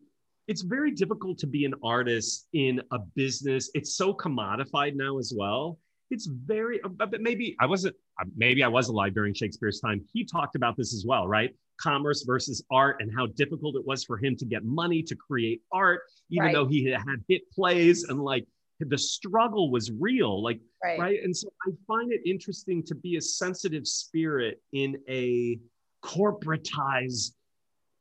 [0.48, 3.70] it's very difficult to be an artist in a business.
[3.74, 5.78] It's so commodified now as well.
[6.10, 10.06] It's very, uh, but maybe I wasn't, uh, maybe I was alive during Shakespeare's time.
[10.14, 11.54] He talked about this as well, right?
[11.80, 15.62] Commerce versus art and how difficult it was for him to get money to create
[15.72, 16.54] art, even right.
[16.54, 18.46] though he had hit plays and like
[18.80, 21.00] the struggle was real like right.
[21.00, 25.60] right and so i find it interesting to be a sensitive spirit in a
[26.04, 27.32] corporatized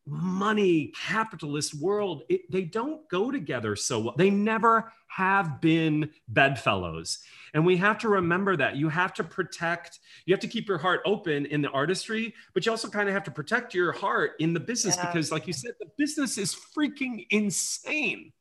[0.07, 7.19] money capitalist world it, they don't go together so well they never have been bedfellows
[7.55, 10.79] and we have to remember that you have to protect you have to keep your
[10.79, 14.33] heart open in the artistry but you also kind of have to protect your heart
[14.39, 15.07] in the business yeah.
[15.07, 18.33] because like you said the business is freaking insane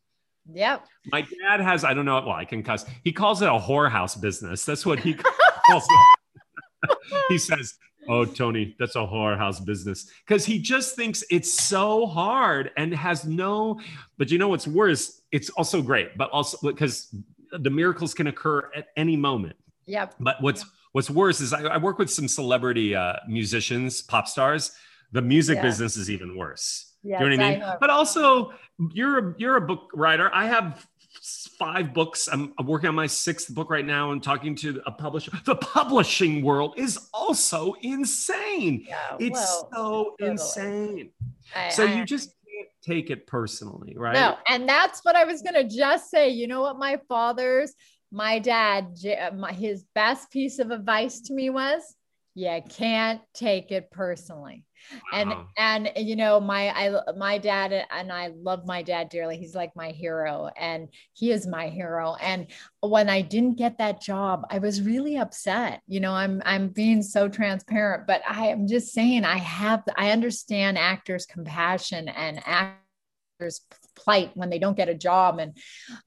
[0.54, 0.86] Yep.
[1.08, 2.86] My dad has, I don't know, well, I can cuss.
[3.04, 4.64] He calls it a whorehouse business.
[4.64, 5.14] That's what he
[5.68, 6.98] calls it.
[7.30, 7.76] he says,
[8.08, 10.10] Oh, Tony, that's a whorehouse business.
[10.26, 13.80] Because he just thinks it's so hard and has no,
[14.18, 15.22] but you know what's worse?
[15.32, 17.14] It's also great, but also because
[17.52, 19.56] the miracles can occur at any moment.
[19.86, 20.16] Yep.
[20.20, 24.72] But what's what's worse is I, I work with some celebrity uh, musicians, pop stars.
[25.12, 25.62] The music yeah.
[25.64, 26.94] business is even worse.
[27.04, 27.62] Yes, you know what I mean?
[27.62, 28.54] I but also,
[28.94, 30.34] you're a, you're a book writer.
[30.34, 30.88] I have
[31.58, 32.28] five books.
[32.32, 35.32] I'm, I'm, working on my sixth book right now and talking to a publisher.
[35.46, 38.86] The publishing world is also insane.
[38.88, 40.32] Yeah, it's well, so totally.
[40.32, 41.10] insane.
[41.56, 44.14] I, so I, you just can't take it personally, right?
[44.14, 46.30] No, and that's what I was gonna just say.
[46.30, 47.74] You know what my father's,
[48.12, 51.96] my dad, uh, my, his best piece of advice to me was,
[52.36, 54.66] you can't take it personally.
[55.14, 55.48] And wow.
[55.58, 59.38] and you know my i my dad and i love my dad dearly.
[59.38, 62.16] He's like my hero and he is my hero.
[62.22, 62.48] And
[62.82, 65.82] when i didn't get that job i was really upset.
[65.88, 70.12] You know i'm i'm being so transparent but i am just saying i have i
[70.12, 73.62] understand actors compassion and actors
[73.96, 75.40] plight when they don't get a job.
[75.40, 75.58] And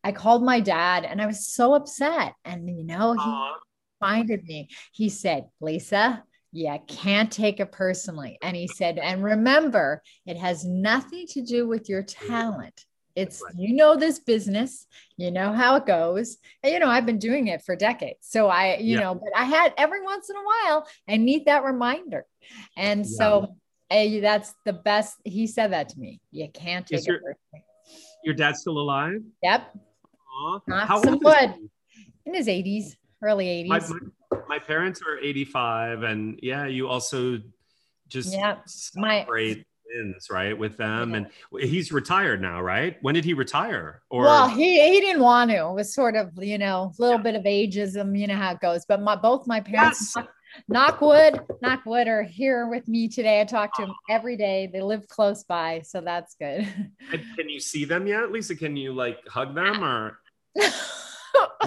[0.04, 2.34] i called my dad and i was so upset.
[2.44, 3.52] And you know he
[4.00, 6.22] reminded me he said lisa
[6.52, 8.38] yeah, can't take it personally.
[8.40, 12.86] And he said, and remember, it has nothing to do with your talent.
[13.14, 14.86] It's, you know, this business,
[15.16, 16.38] you know how it goes.
[16.62, 18.20] And, you know, I've been doing it for decades.
[18.22, 19.00] So I, you yeah.
[19.00, 22.24] know, but I had every once in a while, I need that reminder.
[22.76, 23.16] And yeah.
[23.16, 23.56] so
[23.90, 25.16] eh, hey, that's the best.
[25.24, 26.20] He said that to me.
[26.30, 27.64] You can't take your, it personally.
[28.24, 29.20] Your dad's still alive?
[29.42, 29.76] Yep.
[30.40, 30.86] Aww.
[30.86, 31.54] How some wood
[32.24, 33.68] in his 80s, early 80s.
[33.68, 37.38] My, my, parents are 85 and yeah you also
[38.08, 39.64] just yeah celebrate my
[39.94, 41.16] wins right with them yeah.
[41.16, 41.26] and
[41.60, 42.96] he's retired now right?
[43.02, 44.02] When did he retire?
[44.10, 45.66] Or well he he didn't want to.
[45.66, 47.22] It was sort of you know a little yeah.
[47.22, 48.84] bit of ageism you know how it goes.
[48.86, 50.26] But my both my parents yes.
[50.70, 53.40] knockwood knockwood are here with me today.
[53.40, 54.14] I talk to them ah.
[54.14, 54.68] every day.
[54.72, 56.68] They live close by so that's good.
[57.10, 58.54] Can you see them yet lisa?
[58.54, 60.18] Can you like hug them or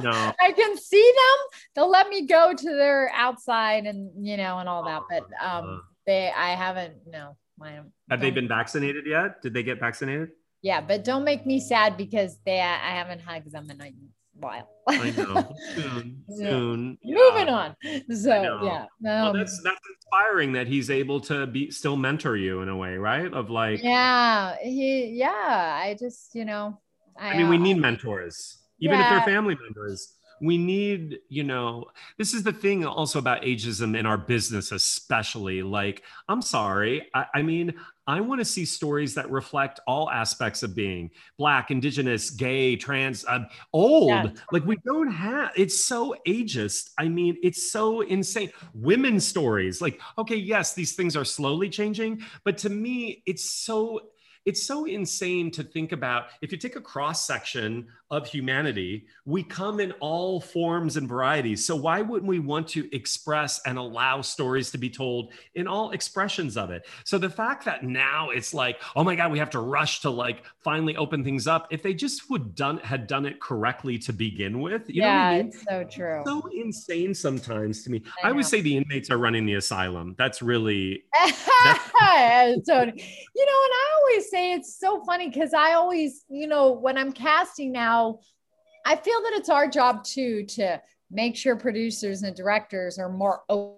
[0.02, 0.34] no.
[0.42, 1.60] I can see them.
[1.76, 5.70] They'll let me go to their outside and you know and all that, but um,
[5.70, 7.38] uh, they I haven't no.
[7.58, 9.42] My, have they been vaccinated yet?
[9.44, 10.30] Did they get vaccinated?
[10.64, 13.94] Yeah, but don't make me sad because they I haven't hugged them in a
[14.34, 14.68] while.
[14.88, 15.56] I know.
[15.76, 16.98] Soon, soon.
[17.04, 17.76] Moving on.
[18.14, 18.82] So yeah.
[18.82, 22.76] Um, well, that's that's inspiring that he's able to be still mentor you in a
[22.76, 23.32] way, right?
[23.32, 23.84] Of like.
[23.84, 24.56] Yeah.
[24.62, 25.08] He.
[25.08, 25.30] Yeah.
[25.30, 26.80] I just you know.
[27.18, 29.06] I, I mean, uh, we need mentors even yeah.
[29.06, 31.86] if they're family members we need you know
[32.18, 37.26] this is the thing also about ageism in our business especially like i'm sorry i,
[37.36, 37.74] I mean
[38.08, 43.24] i want to see stories that reflect all aspects of being black indigenous gay trans
[43.26, 44.30] uh, old yeah.
[44.52, 50.02] like we don't have it's so ageist i mean it's so insane women's stories like
[50.18, 54.02] okay yes these things are slowly changing but to me it's so
[54.44, 59.42] it's so insane to think about if you take a cross section of humanity we
[59.44, 61.66] come in all forms and varieties.
[61.66, 65.92] So why wouldn't we want to express and allow stories to be told in all
[65.92, 66.86] expressions of it?
[67.06, 70.10] So the fact that now it's like oh my god we have to rush to
[70.10, 74.14] like finally open things up if they just would done had done it correctly to
[74.14, 75.48] begin with you yeah know I mean?
[75.48, 76.24] it's so true.
[76.26, 78.04] So insane sometimes to me.
[78.24, 80.16] I i, would say the inmates are running the asylum.
[80.18, 81.04] That's really
[82.64, 86.72] so, you know, and I always say it's so funny because I always, you know,
[86.72, 88.01] when I'm casting now,
[88.86, 93.42] I feel that it's our job too to make sure producers and directors are more
[93.50, 93.78] open.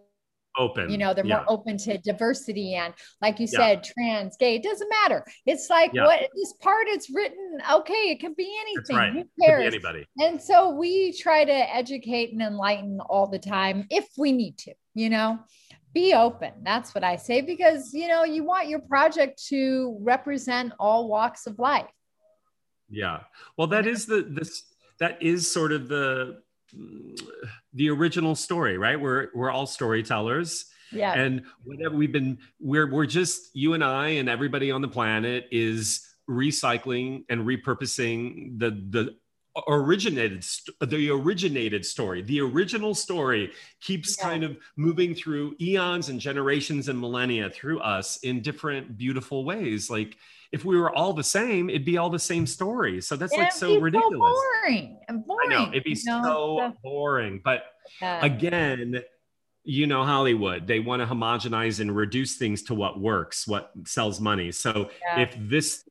[0.55, 1.37] open You know, they're Yeah.
[1.37, 2.93] more open to diversity and,
[3.23, 3.57] like you Yeah.
[3.59, 4.53] said, trans, gay.
[4.57, 5.25] It doesn't matter.
[5.47, 6.05] It's like Yeah.
[6.05, 7.57] what this part it's written.
[7.79, 8.95] Okay, it can be anything.
[8.95, 9.65] right Who cares?
[9.73, 14.59] anybody And so we try to educate and enlighten all the time if we need
[14.59, 15.39] to, you know,
[15.91, 16.51] be open.
[16.61, 21.47] That's what I say because, you know, you want your project to represent all walks
[21.47, 21.89] of life.
[22.89, 23.21] Yeah.
[23.57, 24.63] Well, that is the this
[24.99, 26.41] that is sort of the
[27.73, 28.99] the original story, right?
[28.99, 30.65] We're we're all storytellers.
[30.91, 31.13] Yeah.
[31.13, 35.47] And whatever we've been we're we're just you and I and everybody on the planet
[35.51, 39.15] is recycling and repurposing the the
[39.67, 40.43] originated
[40.81, 44.23] the originated story the original story keeps Yeah.
[44.29, 49.91] kind of moving through eons and generations and millennia through us in different beautiful ways
[49.91, 50.17] like
[50.53, 53.47] if we were all the same it'd be all the same story so that's like
[53.47, 54.19] It'd so be ridiculous
[54.63, 55.51] boring and boring.
[55.51, 56.23] i know it'd be you know?
[56.71, 57.63] so boring but
[58.01, 58.23] Yeah.
[58.23, 59.01] again
[59.65, 64.19] you know hollywood they want to homogenize and reduce things to what works what sells
[64.19, 65.21] money so Yeah.
[65.21, 65.85] if this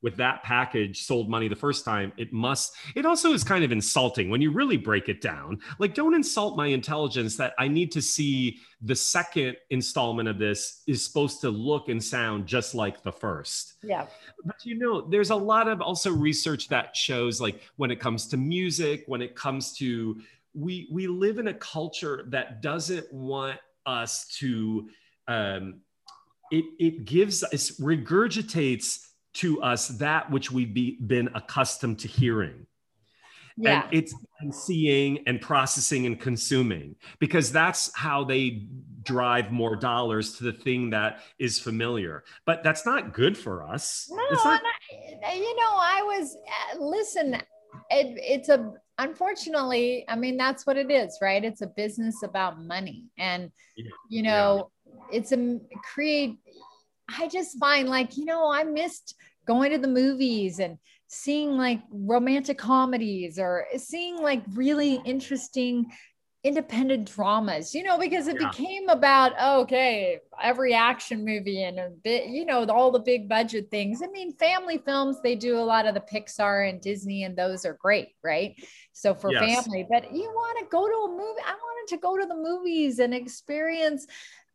[0.00, 3.72] with that package sold money the first time it must it also is kind of
[3.72, 7.92] insulting when you really break it down like don't insult my intelligence that i need
[7.92, 13.02] to see the second installment of this is supposed to look and sound just like
[13.02, 14.06] the first yeah.
[14.44, 18.26] but you know there's a lot of also research that shows like when it comes
[18.26, 20.18] to music when it comes to
[20.54, 24.88] we we live in a culture that doesn't want us to
[25.28, 25.80] um
[26.50, 32.66] it it gives us regurgitates to us that which we've be, been accustomed to hearing
[33.56, 33.84] Yeah.
[33.84, 38.66] and it's and seeing and processing and consuming because that's how they
[39.02, 44.08] drive more dollars to the thing that is familiar but that's not good for us
[44.10, 44.60] No, not
[45.06, 46.36] and I, you know, I was
[46.74, 47.34] uh, listen.
[47.90, 50.04] It, it's a unfortunately.
[50.08, 51.44] I mean, that's what it is, right?
[51.44, 53.50] It's a business about money, and
[54.08, 54.70] you know,
[55.12, 55.58] it's a
[55.92, 56.36] create.
[57.18, 59.14] I just find like you know, I missed
[59.46, 60.78] going to the movies and
[61.08, 65.86] seeing like romantic comedies or seeing like really interesting
[66.42, 68.52] independent dramas, you know, because it Yeah.
[68.52, 69.32] became about
[69.62, 74.00] okay, every action movie and a bit, you know, all the big budget things.
[74.02, 77.66] I mean, family films, they do a lot of the Pixar and Disney, and those
[77.66, 78.54] are great, right?
[78.92, 79.66] So for Yes.
[79.66, 81.42] family, but you want to go to a movie.
[81.46, 84.06] I wanted to go to the movies and experience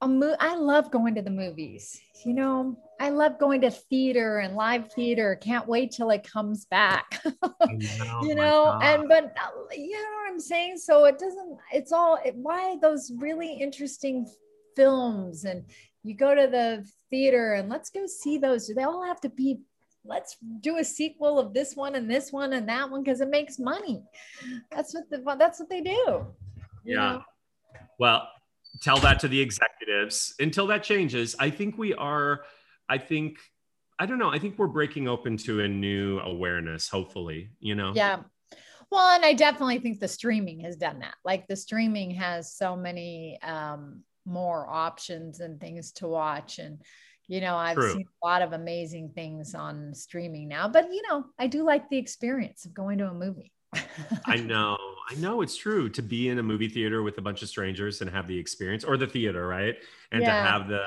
[0.01, 0.35] a movie.
[0.39, 1.99] I love going to the movies.
[2.25, 5.35] You know, I love going to theater and live theater.
[5.35, 7.21] Can't wait till it comes back.
[7.67, 9.35] Oh you know and but
[9.75, 14.27] you know what i'm saying so it doesn't it's all it, why those really interesting
[14.75, 15.65] films and
[16.03, 19.29] you go to the theater and let's go see those Do they all have to
[19.29, 19.59] be
[20.03, 23.29] let's do a sequel of this one and this one and that one because it
[23.29, 24.03] makes money
[24.71, 26.27] that's what the that's what they do
[26.83, 26.95] Yeah.
[26.95, 27.23] know?
[27.99, 28.27] Well,
[28.81, 31.35] tell that to the executives until that changes.
[31.39, 32.41] I think we are,
[32.89, 33.37] I think,
[33.99, 34.29] I don't know.
[34.29, 37.93] I think we're breaking open to a new awareness, hopefully, you know?
[37.95, 38.21] Yeah.
[38.91, 41.15] Well, and I definitely think the streaming has done that.
[41.23, 46.59] Like the streaming has so many um, more options and things to watch.
[46.59, 46.81] And,
[47.27, 47.93] you know, I've True.
[47.93, 50.67] seen a lot of amazing things on streaming now.
[50.67, 53.51] But, you know, I do like the experience of going to a movie.
[54.25, 54.77] I know.
[55.09, 58.01] I know it's true to be in a movie theater with a bunch of strangers
[58.01, 59.75] and have the experience or the theater, right?
[60.11, 60.85] And to have the,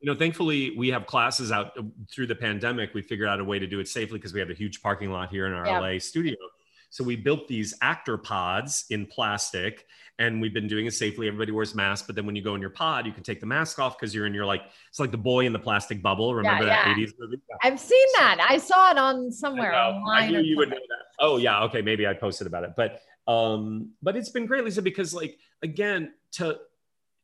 [0.00, 2.92] you know, thankfully we have classes out uh, through the pandemic.
[2.92, 5.10] We figured out a way to do it safely because we have a huge parking
[5.10, 5.80] lot here in our Yeah.
[5.80, 6.36] LA studio.
[6.90, 9.86] So we built these actor pods in plastic
[10.18, 11.26] and we've been doing it safely.
[11.26, 13.46] Everybody wears masks, but then when you go in your pod, you can take the
[13.46, 16.34] mask off because you're in your like, it's like the boy in the plastic bubble.
[16.34, 16.84] Remember yeah.
[16.84, 17.40] that 80s movie?
[17.48, 17.56] Yeah.
[17.62, 18.46] I've seen that.
[18.48, 20.04] I saw it on somewhere I, know.
[20.12, 21.04] I knew you would know that.
[21.18, 24.82] Oh yeah, okay, maybe I posted about it, but um, but it's been great, Lisa,
[24.82, 26.58] because like again, to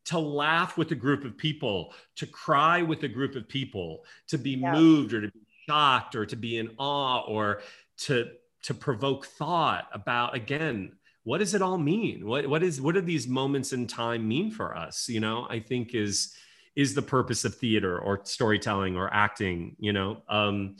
[0.06, 4.38] to laugh with a group of people, to cry with a group of people, to
[4.38, 4.72] be Yeah.
[4.72, 7.62] moved or to be shocked or to be in awe or
[7.98, 8.30] to
[8.62, 10.92] to provoke thought about again
[11.24, 14.50] what does it all mean what what is what do these moments in time mean
[14.50, 16.34] for us you know i think is
[16.80, 20.22] is the purpose of theater or storytelling or acting you know?
[20.28, 20.76] Um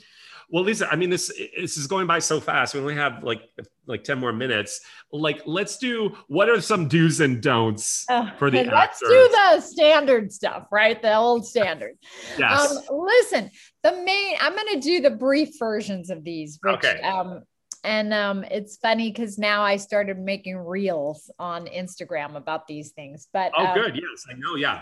[0.49, 2.73] well lisa i mean this this is going by so fast.
[2.73, 3.43] We only have like
[3.87, 4.81] like 10 more minutes.
[5.11, 9.61] Like let's do what are some do's and don'ts uh, for the let's do the
[9.61, 11.01] standard stuff right?
[11.01, 11.93] The old standard.
[12.37, 12.71] Yes.
[12.71, 13.51] Um, listen
[13.83, 17.01] the main i'm going to do the brief versions of these which okay.
[17.01, 17.41] um
[17.83, 23.27] and um, it's funny because now I started making reels on Instagram about these things.
[23.33, 24.81] But oh, um, good, yes, I know, yeah.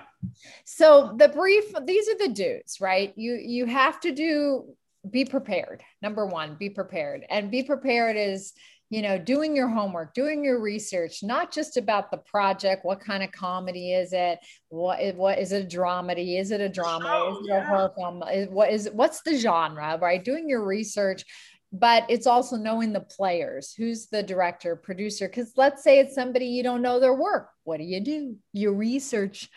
[0.65, 3.13] So the brief, these are the dudes, right?
[3.15, 4.75] You you have to do
[5.09, 5.81] be prepared.
[6.01, 8.53] Number one, be prepared, and be prepared is
[8.89, 13.21] you know doing your homework doing your research not just about the project what kind
[13.23, 14.39] of comedy is it
[14.69, 17.61] what is, what is it a dramedy is it a drama oh, is it yeah.
[17.61, 21.23] a horror film is, what is what's the genre right doing your research
[21.71, 26.45] but it's also knowing the players who's the director producer because let's say it's somebody
[26.45, 27.49] you don't know their work.
[27.63, 28.37] What do you do?
[28.53, 29.49] You research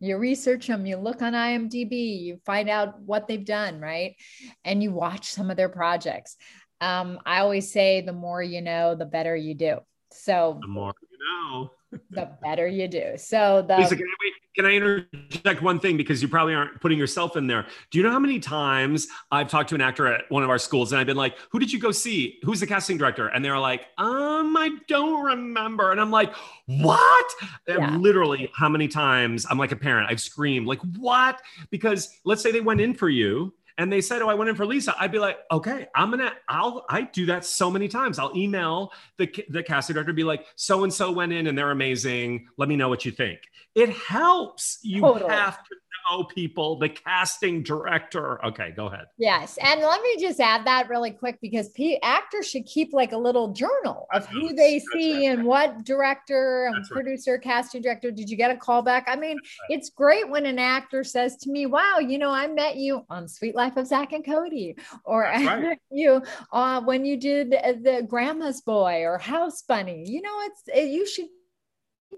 [0.00, 4.16] you research them you look on imdb you find out what they've done right?
[4.64, 6.36] And you watch some of their projects.
[6.80, 9.78] Um, i always say the more you know the better you do.
[10.12, 11.70] So the more you know.
[12.10, 13.12] The better you do.
[13.18, 16.80] So the Lisa, can, I, wait, can I interject one thing because you probably aren't
[16.80, 17.66] putting yourself in there?
[17.90, 20.58] Do you know how many times I've talked to an actor at one of our
[20.58, 22.38] schools and I've been like, "Who did you go see?
[22.44, 26.34] Who's the casting director?" And they're like, "Um, I don't remember." And I'm like,
[26.66, 27.26] "What?"
[27.66, 27.96] Yeah.
[27.96, 31.40] Literally, how many times I'm like a parent, I've screamed like, "What?"
[31.70, 33.52] Because let's say they went in for you
[33.82, 36.32] and they said, "Oh, I went in for Lisa," I'd be like, "Okay, I'm gonna,
[36.48, 38.20] I'll, I do that so many times.
[38.20, 41.72] I'll email the the casting director, be like, so and so went in and they're
[41.72, 42.46] amazing.
[42.56, 43.40] Let me know what you think."
[43.74, 44.78] It helps.
[44.82, 45.30] You totally.
[45.30, 45.76] have to
[46.10, 48.44] know people, the casting director.
[48.44, 49.06] Okay, go ahead.
[49.18, 49.58] Yes.
[49.62, 53.16] And let me just add that really quick because P- actors should keep like a
[53.16, 55.38] little journal of who they see right.
[55.38, 57.42] and what director and producer, right.
[57.42, 58.10] casting director.
[58.10, 59.04] Did you get a call back?
[59.08, 59.70] I mean, right.
[59.70, 63.28] it's great when an actor says to me, wow, you know, I met you on
[63.28, 66.22] Suite Life of Zack and Cody, or I met you
[66.52, 70.04] uh, when you did the Grandma's Boy or House Bunny.
[70.06, 71.26] You know, it's, it, you should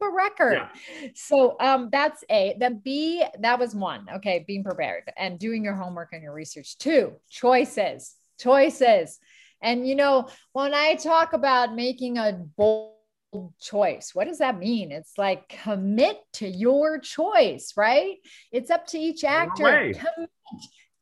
[0.02, 0.54] a record.
[0.54, 1.08] Yeah.
[1.14, 2.56] So um, that's A.
[2.58, 4.06] Then B, that was one.
[4.16, 6.78] Okay, being prepared and doing your homework and your research.
[6.78, 9.18] Two, choices, choices.
[9.62, 12.92] And you know, when I talk about making a bold
[13.60, 14.92] choice, what does that mean?
[14.92, 18.16] It's like commit to your choice, right?
[18.52, 19.92] It's up to each actor.
[19.94, 20.30] Commit,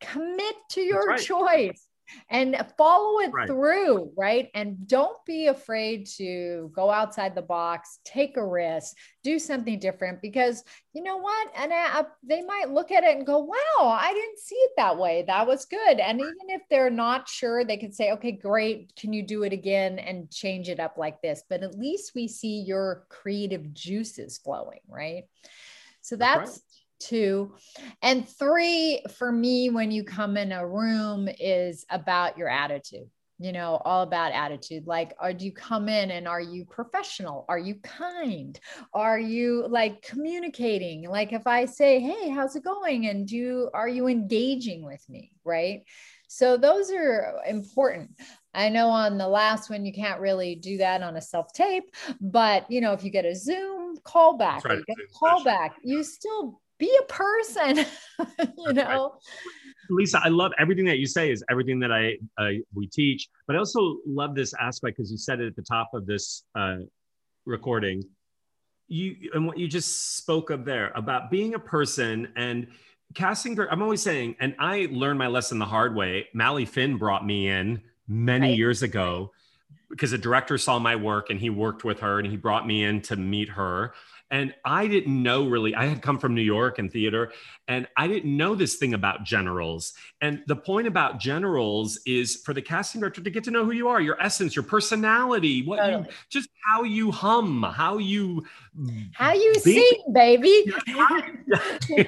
[0.00, 1.20] commit to your right.
[1.20, 1.86] choice
[2.28, 3.46] and follow it right.
[3.46, 4.48] through, right?
[4.54, 10.22] And don't be afraid to go outside the box, take a risk, do something different
[10.22, 11.48] because you know what?
[11.56, 14.98] And uh, they might look at it and go, wow, I didn't see it that
[14.98, 15.24] way.
[15.26, 16.00] That was good.
[16.00, 18.94] And even if they're not sure, they could say, okay, great.
[18.96, 21.42] Can you do it again and change it up like this?
[21.48, 25.24] But at least we see your creative juices flowing, right?
[26.02, 26.71] So that's, that's right
[27.02, 27.54] two.
[28.02, 33.08] And three, for me, when you come in a room, is about your attitude
[33.42, 34.86] you know all about attitude.
[34.86, 37.44] Like are do you come in and are you professional?
[37.48, 38.58] Are you kind?
[38.94, 41.08] Are you like communicating?
[41.08, 43.06] Like if i say hey how's it going?
[43.06, 45.32] and do are you engaging with me?
[45.44, 45.82] Right?
[46.28, 48.10] So those are important.
[48.54, 51.90] I know on the last one you can't really do that on a self tape,
[52.20, 54.78] but you know if you get a Zoom right.
[54.78, 57.86] you get a callback, you still be a person,
[58.58, 59.14] you know.
[59.88, 63.54] Lisa, I love everything that you say is everything that I uh, we teach, but
[63.54, 66.78] I also love this aspect because you said it at the top of this uh,
[67.46, 68.02] recording.
[68.88, 72.66] You and what you just spoke of there about being a person and
[73.14, 73.58] casting.
[73.60, 76.26] I'm always saying, and I learned my lesson the hard way.
[76.34, 78.58] Mali Finn brought me in many right.
[78.58, 79.30] years ago
[79.88, 82.82] because a director saw my work and he worked with her and he brought me
[82.82, 83.94] in to meet her
[84.32, 87.32] and I didn't know really, I had come from New York and theater,
[87.68, 89.92] and I didn't know this thing about generals.
[90.22, 93.72] And the point about generals is for the casting director to get to know who
[93.72, 96.04] you are, your essence, your personality, what totally.
[96.04, 98.42] you just how you hum, how you
[99.12, 99.74] how you be.
[99.74, 100.72] sing, baby.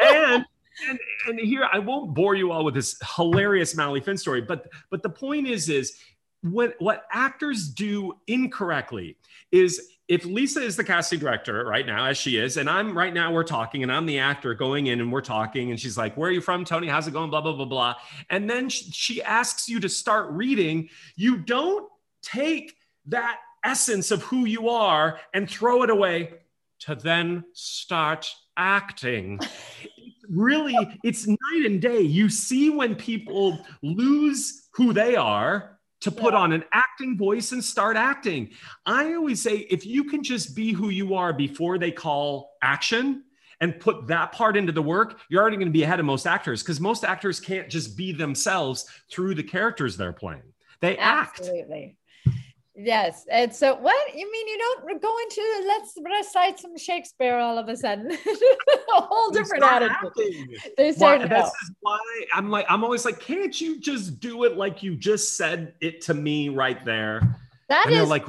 [0.00, 0.46] and
[0.88, 0.98] and,
[1.28, 5.02] and here I won't bore you all with this hilarious Mali Finn story, but but
[5.02, 5.98] the point is is
[6.42, 9.16] what what actors do incorrectly
[9.52, 13.14] is if Lisa is the casting director right now, as she is, and I'm right
[13.14, 16.16] now, we're talking, and I'm the actor going in and we're talking, and she's like,
[16.16, 16.88] Where are you from, Tony?
[16.88, 17.30] How's it going?
[17.30, 17.94] Blah, blah, blah, blah.
[18.28, 20.88] And then she asks you to start reading.
[21.14, 21.88] You don't
[22.22, 22.74] take
[23.06, 26.32] that essence of who you are and throw it away
[26.80, 29.38] to then start acting.
[30.28, 32.00] really, it's night and day.
[32.00, 36.40] You see when people lose who they are to put yeah.
[36.40, 38.50] on an acting voice and start acting.
[38.86, 43.24] I always say if you can just be who you are before they call action
[43.60, 46.26] and put that part into the work, you're already going to be ahead of most
[46.26, 50.42] actors because most actors can't just be themselves through the characters they're playing.
[50.80, 51.40] They act.
[51.40, 51.96] Absolutely.
[52.82, 53.26] Yes.
[53.30, 57.68] And so what you mean you don't go into let's recite some Shakespeare all of
[57.68, 58.10] a sudden.
[58.96, 59.96] a whole different attitude.
[60.02, 60.56] acting.
[60.76, 61.98] They Why, this is why
[62.32, 66.00] I'm like, I'm always like, can't you just do it like you just said it
[66.02, 67.20] to me right there?
[67.68, 68.26] that and is like,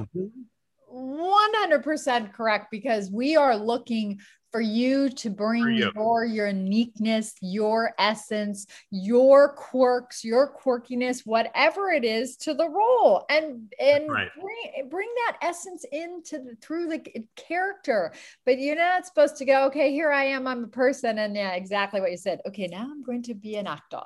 [0.94, 4.20] 100% correct because we are looking
[4.52, 5.92] for you to bring you.
[5.96, 13.74] your uniqueness, your essence, your quirks, your quirkiness, whatever it is to the role and
[13.80, 14.30] and right.
[14.40, 18.12] bring bring that essence into the through the character.
[18.46, 21.52] But you're not supposed to go, okay, here I am, I'm a person and yeah,
[21.52, 22.42] exactly what you said.
[22.46, 24.02] Okay, now I'm going to be an actor.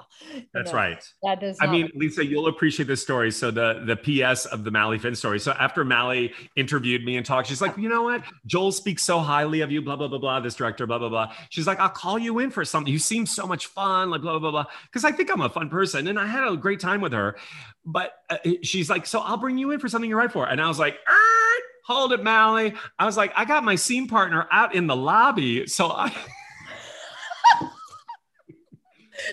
[0.54, 1.04] That's know, right.
[1.24, 3.32] That does I mean, Lisa, you'll appreciate this story.
[3.32, 5.40] So the the PS of the Mali Finn story.
[5.40, 8.24] So after Mali interviewed me and talked, she's like, you know what?
[8.46, 10.35] Joel speaks so highly of you, blah blah blah blah.
[10.42, 11.34] This director, blah blah blah.
[11.50, 12.92] She's like, I'll call you in for something.
[12.92, 14.66] You seem so much fun, like blah blah blah.
[14.86, 17.38] Because I think I'm a fun person, and I had a great time with her.
[17.86, 20.48] But uh, she's like, so I'll bring you in for something you're right for.
[20.48, 22.74] And I was like, "Er, hold it, Mali.
[22.98, 26.12] I was like, I got my scene partner out in the lobby, so I.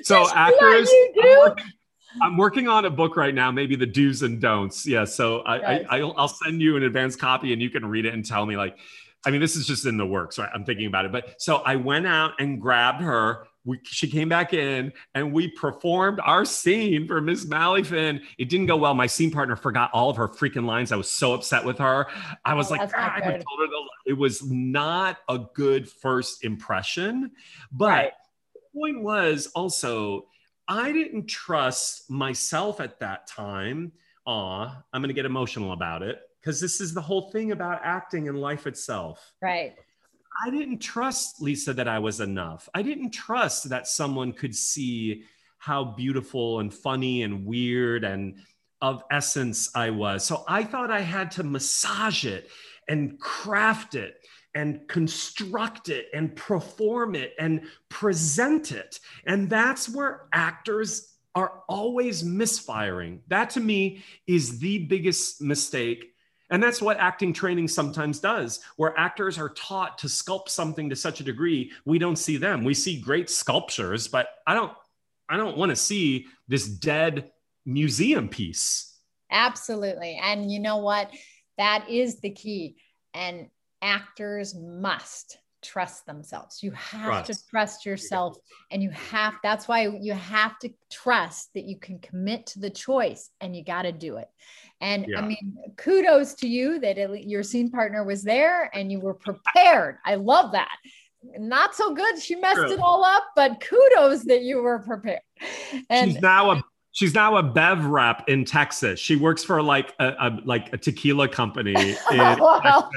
[0.03, 0.91] so actors.
[2.21, 4.87] I'm working- on a book right now, maybe the do's and don'ts.
[4.87, 5.87] Yeah, so I, Nice.
[5.89, 8.45] I I'll, I'll send you an advanced copy, and you can read it and tell
[8.45, 8.57] me.
[8.57, 8.77] Like,
[9.25, 10.39] I mean, this is just in the works.
[10.39, 10.49] Right?
[10.53, 13.47] I'm thinking about it, but so I went out and grabbed her.
[13.65, 18.21] We, she came back in, and we performed our scene for Miss Mali Finn.
[18.37, 18.93] It didn't go well.
[18.95, 20.91] My scene partner forgot all of her freaking lines.
[20.91, 22.09] I was so upset with her.
[22.45, 26.43] I was Oh, like, "Ah," I told her the- it was not a good first
[26.45, 27.31] impression,
[27.71, 28.13] but Right.
[28.55, 30.27] the point was also
[30.67, 33.93] I didn't trust myself at that time.
[34.27, 37.81] Aw, I'm going to get emotional about it because this is the whole thing about
[37.85, 39.33] acting and life itself.
[39.41, 39.75] Right.
[40.45, 42.69] I didn't trust Lisa that I was enough.
[42.75, 45.25] I didn't trust that someone could see
[45.59, 48.37] how beautiful and funny and weird and
[48.81, 50.25] of essence I was.
[50.25, 52.51] So I thought I had to massage it
[52.89, 54.17] and craft it
[54.55, 58.99] and construct it and perform it and present it.
[59.25, 63.23] And that's where actors are always misfiring.
[63.29, 66.12] That to me is the biggest mistake.
[66.53, 70.95] And that's what acting training sometimes does, where actors are taught to sculpt something to
[70.95, 72.63] such a degree we don't see them.
[72.63, 74.73] We see great sculptures, but I don't
[75.31, 77.31] I don't want to see this dead
[77.65, 78.99] museum piece.
[79.31, 80.21] Absolutely.
[80.23, 81.11] And you know what?
[81.57, 82.77] That is the key.
[83.15, 83.49] And
[83.81, 86.63] actors must trust themselves.
[86.63, 87.49] You have to Trust.
[87.49, 88.37] trust yourself.
[88.71, 92.71] And you have, that's why you have to trust that you can commit to the
[92.71, 94.29] choice and you got to do it.
[94.81, 95.21] And Yeah.
[95.21, 99.01] I mean, kudos to you that at least your scene partner was there and you
[99.01, 99.99] were prepared.
[100.05, 100.77] I love that.
[101.39, 102.21] Not so good.
[102.21, 102.73] She messed True.
[102.73, 105.21] it all up, but kudos that you were prepared.
[105.89, 106.63] And she's now a
[106.93, 109.01] she's now a bev rep in Texas.
[109.01, 111.75] She works for like a, a like a tequila company.
[111.77, 111.97] In
[112.39, 112.91] Well,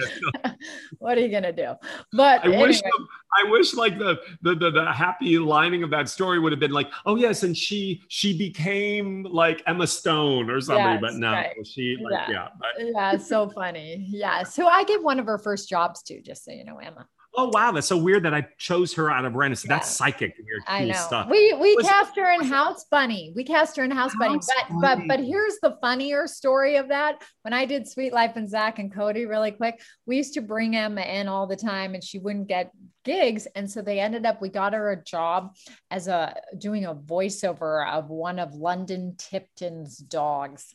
[1.00, 1.74] what are you gonna do?
[2.14, 5.90] But I wish anyway, the, I wish like the, the the the happy lining of
[5.92, 10.50] that story would have been like, oh yes, and she she became like Emma Stone
[10.50, 11.56] or something, Yes, but no, right.
[11.66, 12.32] she like Yeah.
[12.32, 12.48] yeah.
[12.60, 14.06] but- yeah, so funny.
[14.10, 17.08] Yes, who I gave one of her first jobs to, just so you know, Emma.
[17.38, 19.56] Oh wow, that's so weird that I chose her out of random.
[19.56, 20.94] So that's psychic weird cool I know.
[20.94, 21.30] stuff.
[21.30, 23.34] We we Was- cast her in House Bunny.
[23.36, 24.36] We cast her in House, Bunny.
[24.36, 25.08] House But but Bunny.
[25.08, 27.22] but here's the funnier story of that.
[27.42, 30.76] When I did Suite Life and Zack and Cody really quick, we used to bring
[30.76, 32.72] Emma in all the time and she wouldn't get
[33.04, 33.46] gigs.
[33.56, 35.56] And so they ended up, we got her a job
[35.92, 40.74] as a doing a voiceover of one of London Tipton's dogs.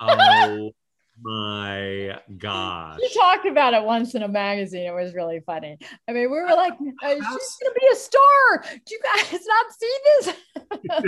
[0.00, 0.70] oh
[1.22, 2.98] my gosh.
[3.00, 4.86] She talked about it once in a magazine.
[4.86, 5.78] It was really funny.
[6.08, 8.64] I mean, we were like, uh, she's going to be a star.
[8.84, 10.34] Do you guys not see this?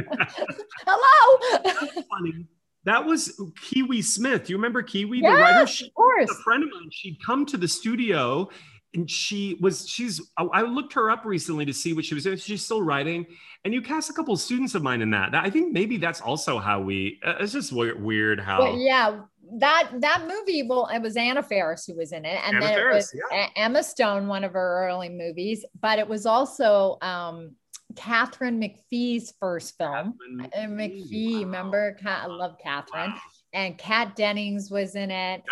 [0.86, 2.02] Hello.
[2.10, 2.46] funny.
[2.84, 4.44] That was Kiwi Smith.
[4.44, 5.60] Do you remember Kiwi, the writer?
[5.60, 6.30] yes, She, of course.
[6.30, 6.90] a friend of mine.
[6.92, 8.48] She'd come to the studio
[8.92, 12.36] and she was, she's, I, looked her up recently to see what she was doing.
[12.36, 13.26] She's still writing.
[13.64, 15.34] And you cast a couple of students of mine in that.
[15.34, 18.58] I think maybe that's also how we, uh, it's just weird, weird how.
[18.58, 19.22] But yeah,
[19.59, 20.62] that that movie.
[20.62, 23.32] Well, it was Anna Faris who was in it, and Anna then Faris, it was
[23.32, 25.64] A- Emma Stone, one of her early movies.
[25.80, 27.53] But it was also um,
[27.97, 30.14] Katharine McPhee's first film.
[30.40, 31.97] Katharine Uh, McPhee, remember?
[32.03, 33.11] Ca- I love Katharine.
[33.11, 33.20] Wow.
[33.53, 35.42] And Kat Dennings was in it.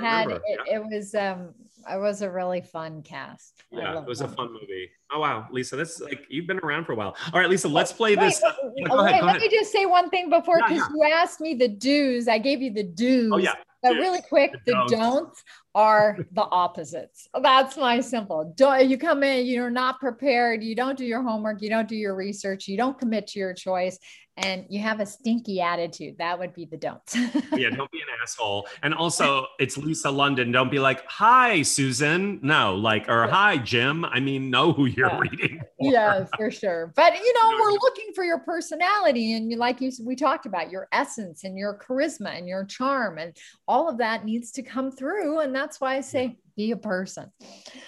[0.00, 1.54] Had it, yeah, it was um
[1.90, 3.62] it was a really fun cast.
[3.70, 4.90] Yeah, it was a fun movie.
[5.12, 7.16] Oh wow, Lisa, that's like you've been around for a while.
[7.32, 8.42] All right, Lisa, let's play this.
[8.42, 9.50] wait, Yeah, go ahead, wait, go let ahead.
[9.50, 12.26] me just say one thing before Yeah, because you asked me the do's.
[12.26, 13.30] I gave you the do's.
[13.32, 14.92] Oh yeah, But really quick, the, don'ts.
[14.92, 15.44] don'ts
[15.76, 17.28] are the opposites.
[17.40, 18.52] That's my simple.
[18.56, 21.96] Don't you come in, you're not prepared, you don't do your homework, you don't do
[21.96, 23.98] your research, you don't commit to your choice,
[24.36, 26.16] and you have a stinky attitude.
[26.18, 27.16] That would be the don'ts.
[27.56, 28.68] yeah, don't be an asshole.
[28.82, 30.52] And also, it's Lisa London.
[30.52, 35.08] Don't be like, "Hi, Susan." No, like, or "Hi, Jim." I mean, know who you're
[35.08, 35.18] Yeah.
[35.18, 35.58] reading.
[35.80, 35.92] for.
[35.92, 36.92] yeah, for sure.
[36.94, 40.70] But you know, we're looking for your personality and you like you we talked about
[40.70, 44.90] your essence and your charisma and your charm and all of that needs to come
[44.90, 45.40] through.
[45.40, 47.30] And that's why I say be a person.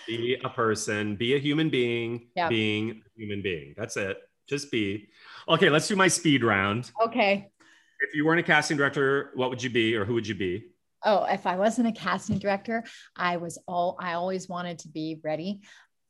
[0.07, 1.17] Be a person.
[1.17, 2.29] Be a human being.
[2.37, 2.49] Yeah.
[2.49, 3.75] Being a human being.
[3.77, 4.19] That's it.
[4.49, 5.09] Just be.
[5.49, 6.91] Okay, let's do my speed round.
[7.03, 7.51] Okay.
[8.01, 10.67] If you weren't a casting director, what would you be, or who would you be?
[11.05, 12.85] Oh, if I wasn't a casting director,
[13.17, 15.61] I was all I always wanted to be ready.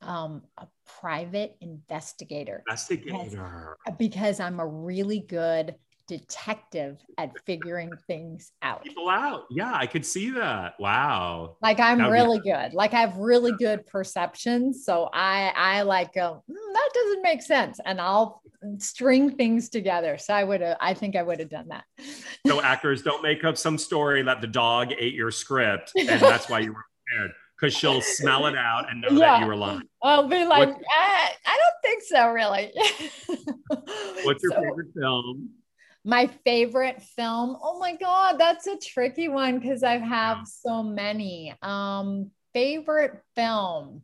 [0.01, 0.65] Um, a
[1.01, 3.75] private investigator Investigator.
[3.97, 5.75] because I'm a really good
[6.09, 8.83] detective at figuring things out.
[8.83, 9.45] People out.
[9.51, 10.73] Yeah, I could see that.
[10.79, 11.55] Wow.
[11.61, 12.73] Like I'm That would be- really good.
[12.73, 14.73] Like I have really good perception.
[14.73, 17.79] So I I like go, "Hmm, that doesn't make sense.
[17.85, 18.41] And I'll
[18.79, 20.17] string things together.
[20.17, 21.85] So I would have, I think I would have done that.
[22.45, 26.49] So actors don't make up some story that the dog ate your script, and that's
[26.49, 27.31] why you were prepared.
[27.59, 29.81] Because she'll smell it out and know that you were lying.
[30.01, 32.71] I'll be like, What- I, I don't think so, really.
[34.23, 35.49] What's your So, favorite film?
[36.05, 37.57] My favorite film.
[37.61, 41.53] Oh my God, that's a tricky one because I have so many.
[41.61, 44.03] Um, favorite film.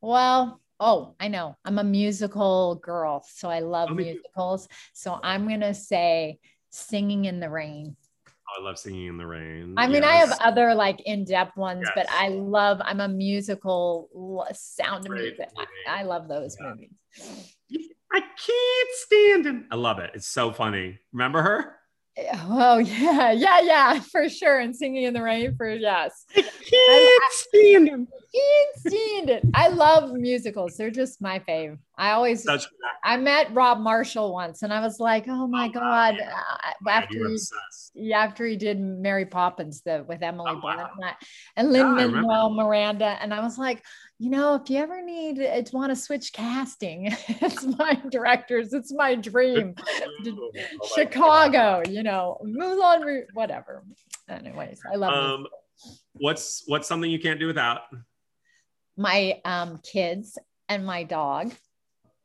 [0.00, 1.56] Well, oh, I know.
[1.64, 4.10] I'm a musical girl, so I love Oh, me too.
[4.12, 4.68] musicals.
[4.92, 6.38] So I'm gonna say
[6.70, 7.96] Singing in the Rain.
[8.26, 9.74] Oh, I love singing in the rain.
[9.76, 12.80] I mean, I have other like in-depth ones, but I love.
[12.82, 14.08] I'm a musical
[14.52, 15.48] sound Great music.
[15.56, 15.68] movie.
[15.86, 16.70] I, I love those Yeah.
[16.70, 17.54] movies.
[18.12, 19.66] I can't stand him.
[19.70, 20.10] I love it.
[20.14, 20.98] It's so funny.
[21.12, 21.76] Remember her?
[22.48, 24.58] Oh yeah, yeah, yeah, for sure.
[24.58, 26.24] And singing in the rain for yes.
[26.36, 28.08] I can't stand him.
[28.32, 29.44] It.
[29.54, 30.76] I love musicals.
[30.76, 31.78] They're just my fave.
[31.96, 32.46] I always
[33.04, 36.16] I met Rob Marshall once and I was like, oh my Oh, God.
[36.18, 36.32] yeah.
[36.32, 37.38] Uh, after you're he,
[37.94, 41.14] yeah, after he did Mary Poppins the, with Emily Oh, Blunt wow.
[41.56, 43.16] and, Lin Yeah, Manuel Miranda.
[43.20, 43.82] And I was like,
[44.18, 48.72] you know, if you ever need uh, to want to switch casting, it's my directors,
[48.72, 49.74] it's my dream.
[50.22, 50.26] Oh
[50.96, 51.52] my God.
[51.52, 53.84] Chicago, you know, Moulin Rouge, whatever.
[54.28, 55.46] Anyways, I love Um,
[56.12, 57.82] what's what's something you can't do without?
[59.00, 60.38] My um, kids
[60.68, 61.54] and my dog.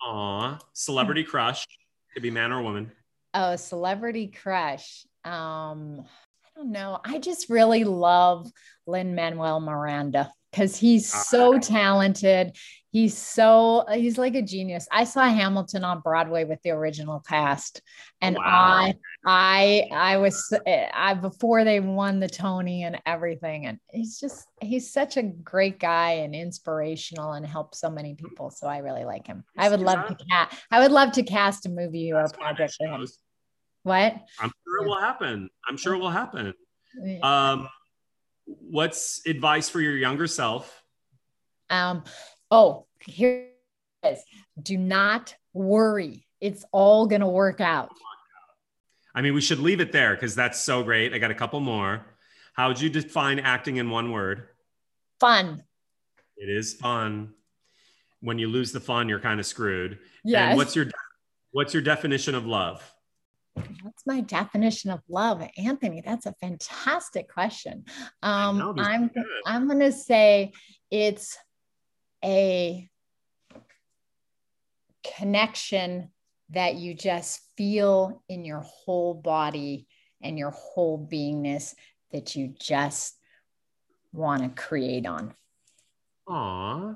[0.03, 1.65] Aw, celebrity crush.
[2.13, 2.91] Could be man or woman.
[3.33, 5.05] Oh, celebrity crush.
[5.23, 6.99] Um, I don't know.
[7.03, 8.51] I just really love
[8.85, 12.57] Lin Manuel Miranda because he's so talented.
[12.91, 14.85] He's so he's like a genius.
[14.91, 17.81] I saw Hamilton on Broadway with the original cast,
[18.19, 18.43] and Wow.
[18.45, 18.93] I
[19.25, 24.91] I I was I before they won the Tony and everything, and he's just he's
[24.91, 28.51] such a great guy and inspirational and helps so many people.
[28.51, 29.43] So I really like him.
[29.57, 30.57] I would love to cast.
[30.69, 33.07] I would love to cast a movie or a project for him.
[33.81, 34.15] What?
[34.39, 35.49] I'm sure it will happen.
[35.67, 36.53] I'm sure it will happen.
[37.21, 37.67] Um,
[38.45, 40.83] what's advice for your younger self?
[41.69, 42.03] Um,
[42.51, 43.49] oh, here
[44.03, 44.23] it is.
[44.61, 46.27] Do not worry.
[46.41, 47.89] It's all going to work out.
[49.15, 51.13] I mean, we should leave it there because that's so great.
[51.13, 52.05] I got a couple more.
[52.53, 54.49] How would you define acting in one word?
[55.21, 55.63] Fun.
[56.35, 57.33] It is fun.
[58.19, 59.99] When you lose the fun, you're kind of screwed.
[60.25, 60.49] Yes.
[60.49, 60.87] And what's your
[61.51, 62.83] what's your definition of love?
[63.83, 66.01] What's my definition of love, Anthony?
[66.05, 67.85] That's a fantastic question.
[68.21, 69.23] Um, know, I'm good.
[69.45, 70.51] I'm going to say
[70.91, 71.37] it's
[72.23, 72.89] a
[75.17, 76.11] connection
[76.49, 79.87] that you just feel in your whole body
[80.21, 81.73] and your whole beingness
[82.11, 83.15] that you just
[84.13, 85.33] want to create on.
[86.27, 86.95] Aw.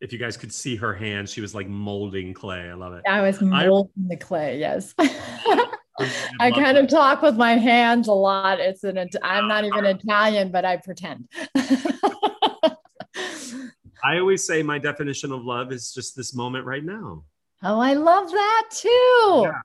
[0.00, 2.70] If you guys could see her hand, she was like molding clay.
[2.70, 3.02] I love it.
[3.06, 4.58] I was I- molding the clay.
[4.58, 4.94] Yes.
[6.40, 8.60] I kind of talk with my hands a lot.
[8.60, 9.88] It's an, I'm not even ah.
[9.88, 11.28] Italian, but I pretend.
[14.04, 17.24] I always say my definition of love is just this moment right now.
[17.62, 19.42] Oh, I love that too.
[19.44, 19.60] Yeah.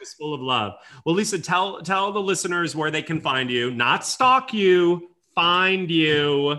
[0.00, 0.74] It's full of love.
[1.06, 5.90] Well, Lisa, tell tell the listeners where they can find you, not stalk you, find
[5.90, 6.56] you.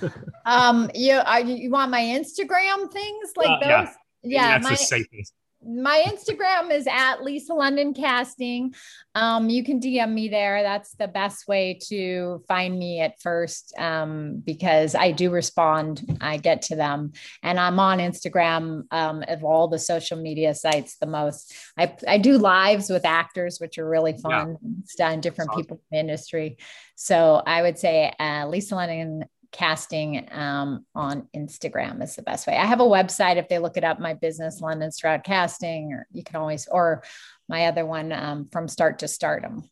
[0.46, 3.88] Um, you are you, want my Instagram things like Uh, those?
[4.22, 4.42] yeah.
[4.42, 5.32] Yeah, that's my the safest.
[5.66, 8.74] My Instagram is at Lisa London Casting.
[9.14, 10.62] Um, you can DM me there.
[10.62, 16.18] That's the best way to find me at first um, because I do respond.
[16.20, 20.96] I get to them, and I'm on Instagram um, of all the social media sites
[20.96, 21.54] the most.
[21.78, 24.56] I I do lives with actors, which are really fun.
[24.62, 24.70] Yeah.
[24.82, 25.62] It's done different awesome.
[25.62, 26.58] people in the industry.
[26.96, 32.56] So I would say uh, Lisa London casting um, on Instagram is the best way.
[32.56, 36.06] I have a website if they look it up, my business, London Stroud Casting, or
[36.10, 37.02] you can always, or
[37.48, 39.70] my other one um, from start to stardom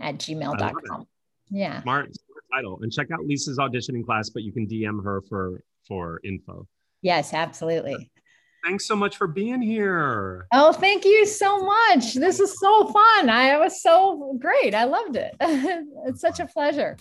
[0.00, 1.06] at gmail.com.
[1.50, 1.82] Yeah.
[1.82, 2.78] Smart, smart title.
[2.82, 6.66] And check out Lisa's auditioning class, but you can DM her for for info.
[7.02, 8.10] Yes, absolutely.
[8.64, 10.46] Thanks so much for being here.
[10.52, 12.14] Oh, thank you so much.
[12.14, 13.28] This is so fun.
[13.28, 14.72] I was so great.
[14.72, 15.34] I loved it.
[16.06, 16.96] it's such a pleasure.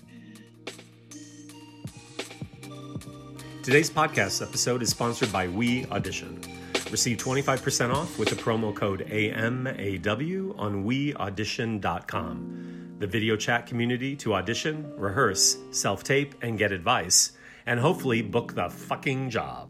[3.63, 6.41] Today's podcast episode is sponsored by We Audition.
[6.89, 12.95] Receive 25% off with the promo code AMAW on weaudition.com.
[12.97, 17.33] The video chat community to audition, rehearse, self tape, and get advice,
[17.67, 19.69] and hopefully book the fucking job.